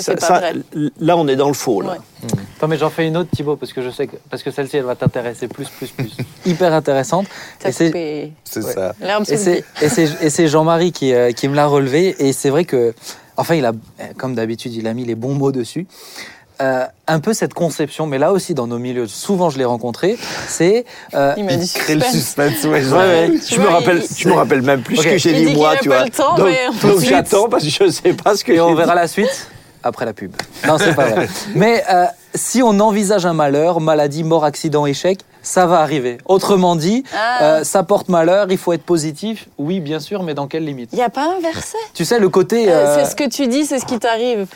[0.01, 0.53] Ça, c'est pas vrai.
[0.99, 1.81] là, on est dans le faux.
[1.81, 1.91] Là.
[1.91, 1.97] Ouais.
[2.57, 4.77] Attends, mais j'en fais une autre, Thibaut, parce que je sais que parce que celle-ci,
[4.77, 6.11] elle va t'intéresser plus, plus, plus.
[6.45, 7.27] Hyper intéressante.
[7.71, 8.61] C'est- Ouais.
[8.61, 8.93] ça.
[9.81, 12.15] Et c'est, Jean-Marie qui, euh, qui me l'a relevé.
[12.19, 12.93] Et c'est vrai que,
[13.37, 13.73] enfin, il a,
[14.17, 15.87] comme d'habitude, il a mis les bons mots dessus.
[16.61, 20.17] Euh, un peu cette conception, mais là aussi dans nos milieux, souvent je l'ai rencontré,
[20.47, 22.53] c'est euh, Il m'a dit Crée le suspense.
[22.53, 22.99] suspense, ouais, Ouais, genre.
[22.99, 23.29] ouais.
[23.45, 25.47] Tu Je me vois, rappelle, il- je me rappelle même plus ce que j'ai dit
[25.47, 26.09] dit moi, tu vois.
[26.09, 28.99] temps, donc, j'attends parce que je sais pas ce que et on verra dit.
[29.01, 29.49] la suite
[29.85, 30.33] après la pub.
[30.67, 31.29] Non, c'est pas vrai.
[31.55, 36.17] Mais euh, si on envisage un malheur, maladie, mort, accident, échec, ça va arriver.
[36.25, 37.43] Autrement dit, Ah.
[37.43, 39.47] euh, ça porte malheur, il faut être positif.
[39.59, 40.89] Oui, bien sûr, mais dans quelle limite?
[40.91, 41.77] Il n'y a pas un verset?
[41.93, 42.67] Tu sais, le côté.
[42.71, 44.47] Euh, euh, C'est ce que tu dis, c'est ce qui t'arrive.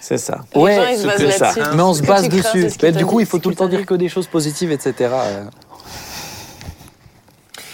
[0.00, 0.40] C'est ça.
[0.54, 1.52] Les Ouais, gens, ils se basent ça.
[1.74, 2.68] Mais on se base dessus.
[2.82, 4.94] Mais du coup, il faut tout le temps dire que des choses positives, etc.
[5.12, 5.44] euh.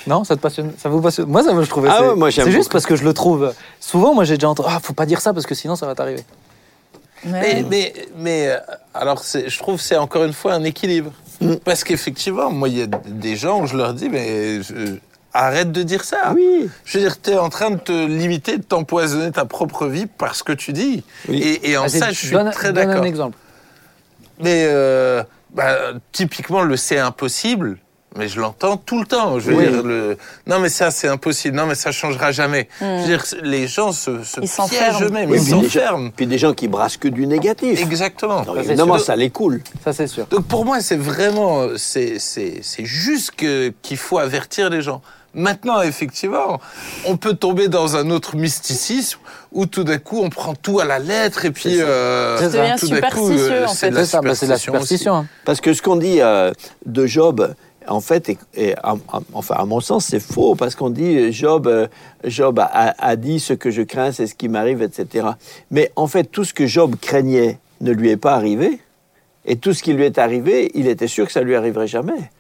[0.07, 1.27] Non, ça te passionne Ça vous passionne?
[1.29, 1.89] Moi, ça, me- je trouvais.
[1.91, 2.73] Ah c'est- ouais, moi, j'aime C'est juste beaucoup.
[2.73, 3.53] parce que je le trouve.
[3.81, 4.69] Souvent, moi, j'ai déjà entendu.
[4.73, 6.25] Ah, faut pas dire ça parce que sinon, ça va t'arriver.
[7.25, 8.59] Mais, mais, mais euh,
[8.95, 11.13] alors, je trouve que c'est encore une fois un équilibre.
[11.41, 11.57] Mm.
[11.65, 14.97] Parce qu'effectivement, moi, il y a des gens où je leur dis, mais je-
[15.33, 16.33] arrête de dire ça.
[16.35, 16.69] Oui.
[16.85, 20.07] Je veux dire, tu es en train de te limiter, de t'empoisonner ta propre vie
[20.07, 21.05] parce que tu dis.
[21.29, 21.39] Oui.
[21.41, 23.05] Et, et en Vas-y, ça, je suis donne, très donne un d'accord.
[23.05, 23.39] exemple.
[24.41, 25.23] Mais euh,
[25.55, 25.77] bah,
[26.13, 27.79] typiquement, le c'est impossible.
[28.19, 29.39] Mais je l'entends tout le temps.
[29.39, 29.69] Je veux Oui.
[29.69, 30.17] dire, le...
[30.49, 31.57] non, mais ça, c'est impossible.
[31.57, 32.69] Non, mais ça changera jamais.
[32.81, 35.01] Je veux dire, les gens se, se Ils piègent s'enferment.
[35.03, 35.31] eux-mêmes.
[35.31, 36.11] Oui, Ils s'enferment.
[36.11, 37.81] Puis des gens qui brassent que du négatif.
[37.81, 38.43] Exactement.
[38.43, 39.07] Donc, c'est évidemment, sûr.
[39.07, 39.63] ça les coule.
[39.85, 40.27] Ça, c'est sûr.
[40.27, 45.03] Donc pour moi, c'est vraiment, c'est c'est c'est juste que qu'il faut avertir les gens.
[45.33, 46.61] Maintenant, effectivement,
[47.07, 49.21] on peut tomber dans un autre mysticisme
[49.53, 52.75] où tout d'un coup on prend tout à la lettre et puis euh, Ça devient
[52.77, 53.91] tout d'un coup, superstitieux, en c'est fait.
[53.91, 54.87] de la C'est ça, bah, c'est de la superstition aussi.
[54.99, 55.15] superstition.
[55.19, 55.27] hein.
[55.45, 56.51] Parce que ce qu'on dit euh,
[56.87, 57.55] de Job,
[57.89, 58.95] en fait, est- à-
[59.33, 61.87] enfin, à mon sens, c'est faux, parce qu'on dit euh, Job, euh,
[62.25, 65.29] Job a- a dit ce que je crains, c'est ce qui m'arrive, etc.
[65.71, 68.81] Mais en fait, tout ce que Job craignait ne lui est pas arrivé,
[69.47, 72.31] et tout ce qui lui est arrivé, il était sûr que ça lui arriverait jamais.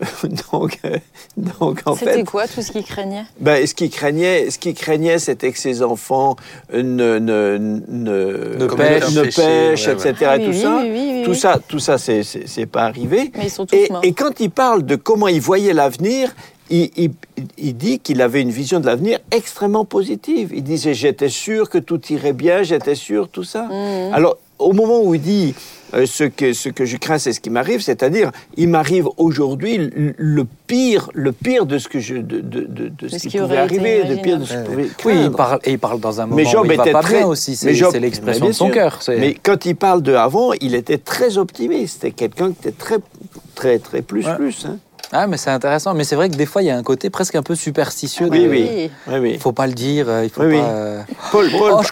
[0.52, 0.96] donc, euh,
[1.36, 3.24] donc, en C'était quoi tout ce qu'il craignait?
[3.38, 6.36] ben, ce qu'il craignait, ce qu'il craignait, c'était que ses enfants
[6.72, 9.06] ne, ne, ne, Ne comment pêchent.
[9.10, 10.14] dire, ne Péché, pêchent, ouais, etc.
[10.22, 12.66] Ah oui, tout oui, ça, oui, oui, oui, tout ça, tout ça, c'est c'est c'est
[12.66, 13.30] pas arrivé.
[13.36, 14.00] Mais ils sont tous Et, morts.
[14.02, 16.34] et quand il parle de comment il voyait l'avenir,
[16.68, 17.10] il, il-
[17.58, 20.50] il dit qu'il avait une vision de l'avenir extrêmement positive.
[20.54, 23.62] Il disait j'étais sûr que tout irait bien, j'étais sûr tout ça.
[23.62, 24.12] Mhm.
[24.14, 25.54] Alors au moment où il dit
[25.94, 29.76] euh, ce, que, ce que je crains, c'est ce qui m'arrive, c'est-à-dire, il m'arrive aujourd'hui
[29.78, 33.22] le, le pire, le pire de ce que je, de, de, de, de ce ce
[33.22, 35.78] qui qui pouvait arriver, de pire de ce qui pouvait Oui, il parle, et il
[35.80, 37.56] parle dans un moment Mais Job où il va était pas très- bien aussi.
[37.56, 39.00] C'est Job- c'est l'expression mais de son cœur.
[39.08, 41.94] Mais quand il parle de avant, il était très optimiste.
[41.94, 42.98] C'était quelqu'un qui était très,
[43.56, 44.36] très, très plus, Ouais.
[44.36, 44.64] plus.
[44.66, 44.78] hein.
[45.12, 45.92] Ah, mais c'est intéressant.
[45.94, 48.28] Mais c'est vrai que des fois, il y a un côté presque un peu superstitieux.
[48.30, 48.90] Oui, de- oui.
[49.08, 49.30] Oui, oui.
[49.34, 50.08] Il faut pas le dire.
[50.08, 50.62] euh, Il faut Oui, pas.
[50.62, 50.68] oui.
[50.68, 51.02] euh,
[51.32, 51.90] Paul, Paul, Oh, je,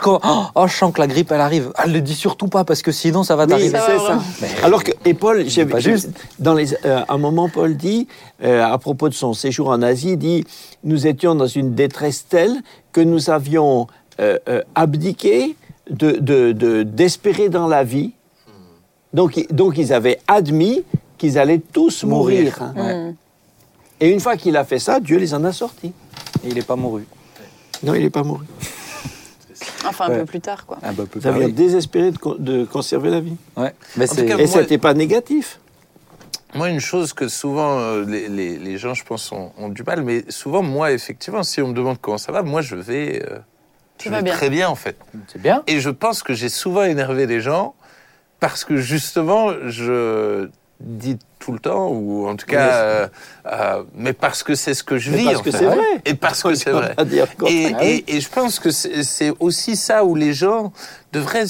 [0.55, 1.73] oh, je sens que la grippe, elle arrive.
[1.75, 3.79] Ah, le dis surtout pas parce que sinon, ça va Oui, t'arriver.
[3.87, 4.19] c'est Ça.
[4.41, 5.45] Mais- Alors que, et Paul,
[5.79, 6.11] juste.
[6.39, 8.07] dans les, euh, à un moment, Paul dit,
[8.45, 10.45] euh, à propos de son séjour en Asie, il dit,
[10.85, 12.55] nous étions dans une détresse telle
[12.93, 13.89] que nous avions
[14.21, 15.57] euh, euh, abdiqué
[15.91, 18.13] de, de- de- d'espérer dans la vie.
[19.15, 20.85] Donc, i- donc ils avaient admis
[21.19, 22.59] qu'ils allaient tous mourir.
[22.61, 22.63] Mourir.
[22.63, 22.75] hein.
[23.09, 23.15] Ouais.
[24.01, 25.93] Et une fois qu'il a fait ça, Dieu les en a sortis.
[26.45, 27.05] Et il n'est pas mouru.
[27.83, 28.41] Non, il n'est pas mort.
[29.87, 30.19] Enfin, un Ouais.
[30.21, 30.79] peu plus tard, quoi.
[30.83, 31.53] Ah, bah, peut Ils avaient parler.
[31.53, 33.37] désespéré de, con- de conserver la vie.
[33.57, 33.75] Ouais.
[33.97, 35.61] Mais cas, Et Moi- ce n'était pas négatif.
[36.55, 39.83] Moi, une chose que souvent euh, les, les- les gens, je pense, ont, ont du
[39.83, 43.23] mal, mais souvent, moi, effectivement, si on me demande comment ça va, moi, je vais,
[43.31, 43.39] euh,
[43.99, 44.33] Tu je vas vais bien.
[44.35, 44.97] très bien, en fait.
[45.27, 45.63] c'est bien.
[45.67, 47.75] Et je pense que j'ai souvent énervé les gens
[48.41, 50.49] parce que justement, je
[50.81, 53.09] dis tout le temps, ou en tout cas, euh,
[53.47, 55.25] euh, mais parce que c'est ce que je Mais vis.
[55.25, 55.77] parce en que c'est vrai.
[56.05, 56.95] Et parce que c'est vrai.
[57.47, 60.73] Et, Ah et- et je pense que c'est aussi ça où les gens
[61.13, 61.45] devraient,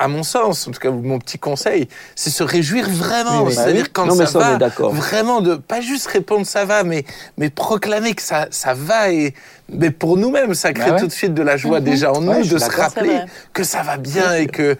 [0.00, 1.86] à mon sens, en tout cas mon petit conseil,
[2.16, 3.42] c'est se réjouir vraiment.
[3.44, 3.52] Oui.
[3.54, 3.90] C'est-à-dire oui.
[3.92, 4.92] quand Non, ça ça, on va, est d'accord.
[4.94, 7.04] vraiment de pas juste répondre ça va, mais
[7.36, 9.34] mais proclamer que ça ça va et
[9.68, 11.00] mais pour nous-mêmes ça crée Bah ouais.
[11.02, 11.84] tout de suite de la joie Mhm.
[11.84, 12.84] déjà en Ouais, nous de se d'accord.
[12.84, 13.20] rappeler
[13.52, 14.76] que ça va bien et que euh,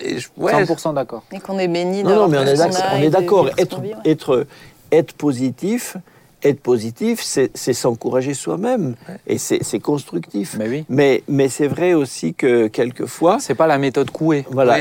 [0.00, 1.22] et je- ouais, 100% d'accord.
[1.32, 3.48] Et qu'on est béni Non, non, mais on est d'accord.
[3.58, 4.46] Être, être,
[4.90, 5.96] être positif,
[6.44, 8.94] être positif, c'est s'encourager soi-même
[9.26, 10.56] et c'est constructif.
[10.58, 10.84] Mais oui.
[10.88, 14.44] Mais, mais c'est vrai aussi que quelquefois, C'est pas la méthode couée.
[14.50, 14.78] voilà,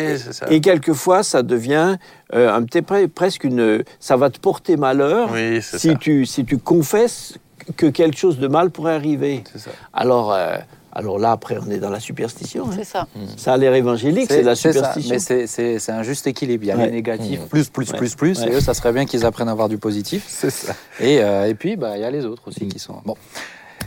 [0.49, 1.97] et quelquefois ça devient
[2.34, 5.95] euh, un petit peu presque une, ça va te porter malheur oui, si ça.
[5.95, 7.38] tu si tu confesses
[7.78, 9.43] que quelque chose de mal pourrait arriver.
[9.51, 9.72] C'est ça.
[9.93, 10.57] Alors euh,
[10.94, 12.66] alors là après on est dans la superstition.
[12.68, 12.74] hein.
[12.76, 13.08] C'est ça.
[13.38, 15.16] Ça a l'air évangélique, c'est de la ça, superstition.
[15.30, 16.64] mais c'est- un juste équilibre.
[16.64, 16.86] Il y a Ouais.
[16.88, 17.48] les négatifs, Mmh.
[17.48, 17.98] plus, plus, Ouais.
[17.98, 18.39] plus, plus.
[18.42, 18.50] Ouais.
[18.50, 20.26] Et eux, ça serait bien qu'ils apprennent à avoir du positif.
[20.30, 20.74] C'est ça.
[21.00, 22.96] Et, euh, et puis, bah, il y a les autres aussi qui sont.
[23.06, 23.16] Bon.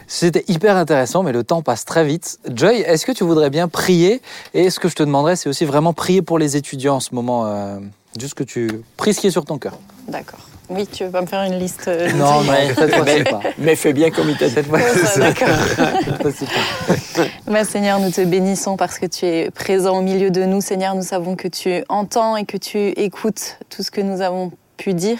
[0.06, 2.38] C'était hyper intéressant, mais le temps passe très vite.
[2.54, 4.20] Joy, est-ce que tu voudrais bien prier?
[4.52, 7.14] Et ce que je te demanderais, c'est aussi vraiment prier pour les étudiants en ce
[7.14, 7.46] moment.
[7.46, 7.78] euh,
[8.18, 9.78] juste que tu pries ce qui est sur ton cœur.
[10.08, 10.38] D'accord.
[10.70, 12.42] Oui, tu veux pas me faire une liste euh, Non,
[12.74, 13.40] cette mais, pas.
[13.58, 14.54] mais fais bien comme il t'a dit.
[14.54, 14.78] Cette fois-
[15.18, 15.48] D'accord.
[17.16, 17.22] pas.
[17.46, 20.60] Bah, Seigneur, nous te bénissons parce que tu es présent au milieu de nous.
[20.62, 24.52] Seigneur, nous savons que tu entends et que tu écoutes tout ce que nous avons
[24.78, 25.18] pu dire.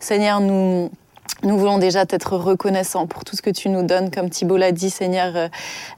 [0.00, 0.90] Seigneur, nous,
[1.44, 4.12] nous voulons déjà t'être reconnaissants pour tout ce que tu nous donnes.
[4.12, 5.48] Comme Thibault l'a dit, Seigneur, euh,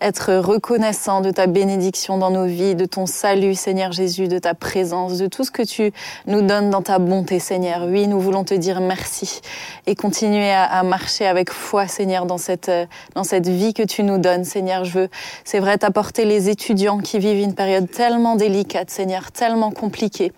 [0.01, 4.55] être reconnaissant de ta bénédiction dans nos vies, de ton salut, Seigneur Jésus, de ta
[4.55, 5.93] présence, de tout ce que tu
[6.27, 7.85] nous donnes dans ta bonté, Seigneur.
[7.87, 9.43] Oui, nous voulons te dire merci
[9.87, 13.83] et continuer à, à marcher avec foi, Seigneur, dans cette, euh, dans cette vie que
[13.83, 14.87] tu nous donnes, Seigneur.
[14.87, 15.09] Je veux,
[15.45, 20.33] c'est vrai, t'apporter les étudiants qui vivent une période tellement délicate, Seigneur, tellement compliquée.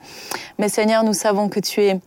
[0.58, 2.00] Mais Seigneur, nous savons que tu es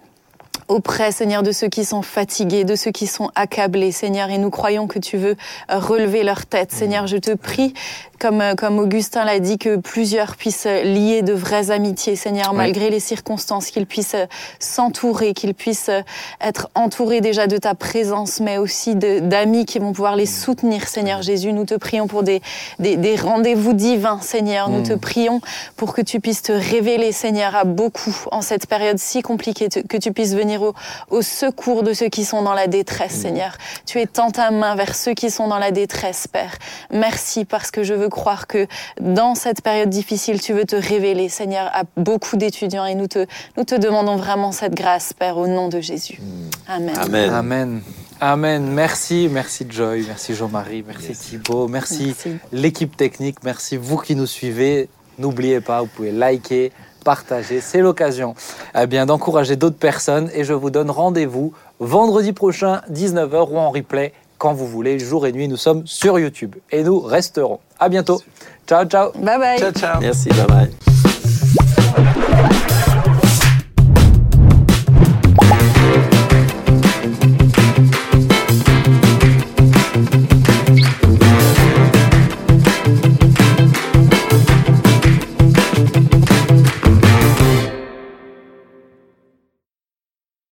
[0.70, 4.50] auprès, Seigneur, de ceux qui sont fatigués, de ceux qui sont accablés, Seigneur, et nous
[4.52, 5.36] croyons que tu veux
[5.70, 6.72] euh, relever leur tête.
[6.72, 7.74] Seigneur, je te prie,
[8.20, 12.58] comme, euh, comme Augustin l'a dit, que plusieurs puissent lier de vraies amitiés, Seigneur, Oui.
[12.58, 14.26] malgré les circonstances, qu'ils puissent euh,
[14.60, 16.02] s'entourer, qu'ils puissent euh,
[16.42, 21.22] être entourés déjà de ta présence, mais aussi d'amis qui vont pouvoir les soutenir, Seigneur
[21.22, 21.54] Jésus.
[21.54, 22.42] Nous te prions pour des,
[22.80, 24.70] des, des rendez-vous divins, Seigneur.
[24.70, 25.42] Nous te prions
[25.78, 29.98] pour que tu puisses te révéler, Seigneur, à beaucoup en cette période si compliquée, que
[29.98, 30.74] tu puisses venir au,
[31.10, 33.58] au secours de ceux qui sont dans la détresse, Seigneur.
[33.86, 36.58] Tu étends ta main vers ceux qui sont dans la détresse, Père.
[36.92, 38.68] Merci parce que je veux croire que
[39.00, 43.26] dans cette période difficile, tu veux te révéler, Seigneur, à beaucoup d'étudiants et nous te,
[43.58, 46.20] nous te demandons vraiment cette grâce, Père, au nom de Jésus.
[46.68, 46.96] Amen.
[46.98, 47.30] Amen.
[47.34, 47.82] Amen.
[48.22, 48.68] Amen.
[48.74, 52.36] Merci, merci Joy, merci Jean-Marie, merci Thibaut, merci, Merci.
[52.52, 54.90] l'équipe technique, merci vous qui nous suivez.
[55.18, 56.74] N'oubliez pas, vous pouvez liker,
[57.06, 58.36] partager, c'est l'occasion
[58.78, 63.72] eh bien d'encourager d'autres personnes et je vous donne rendez-vous vendredi prochain 19h ou en
[63.72, 67.60] replay quand vous voulez, jour et nuit, nous sommes sur YouTube et nous resterons.
[67.78, 68.24] À bientôt.
[68.68, 69.12] Ciao ciao.
[69.12, 69.60] Bye bye.
[69.60, 70.02] Ciao, ciao.
[70.02, 70.72] Merci, bye bye.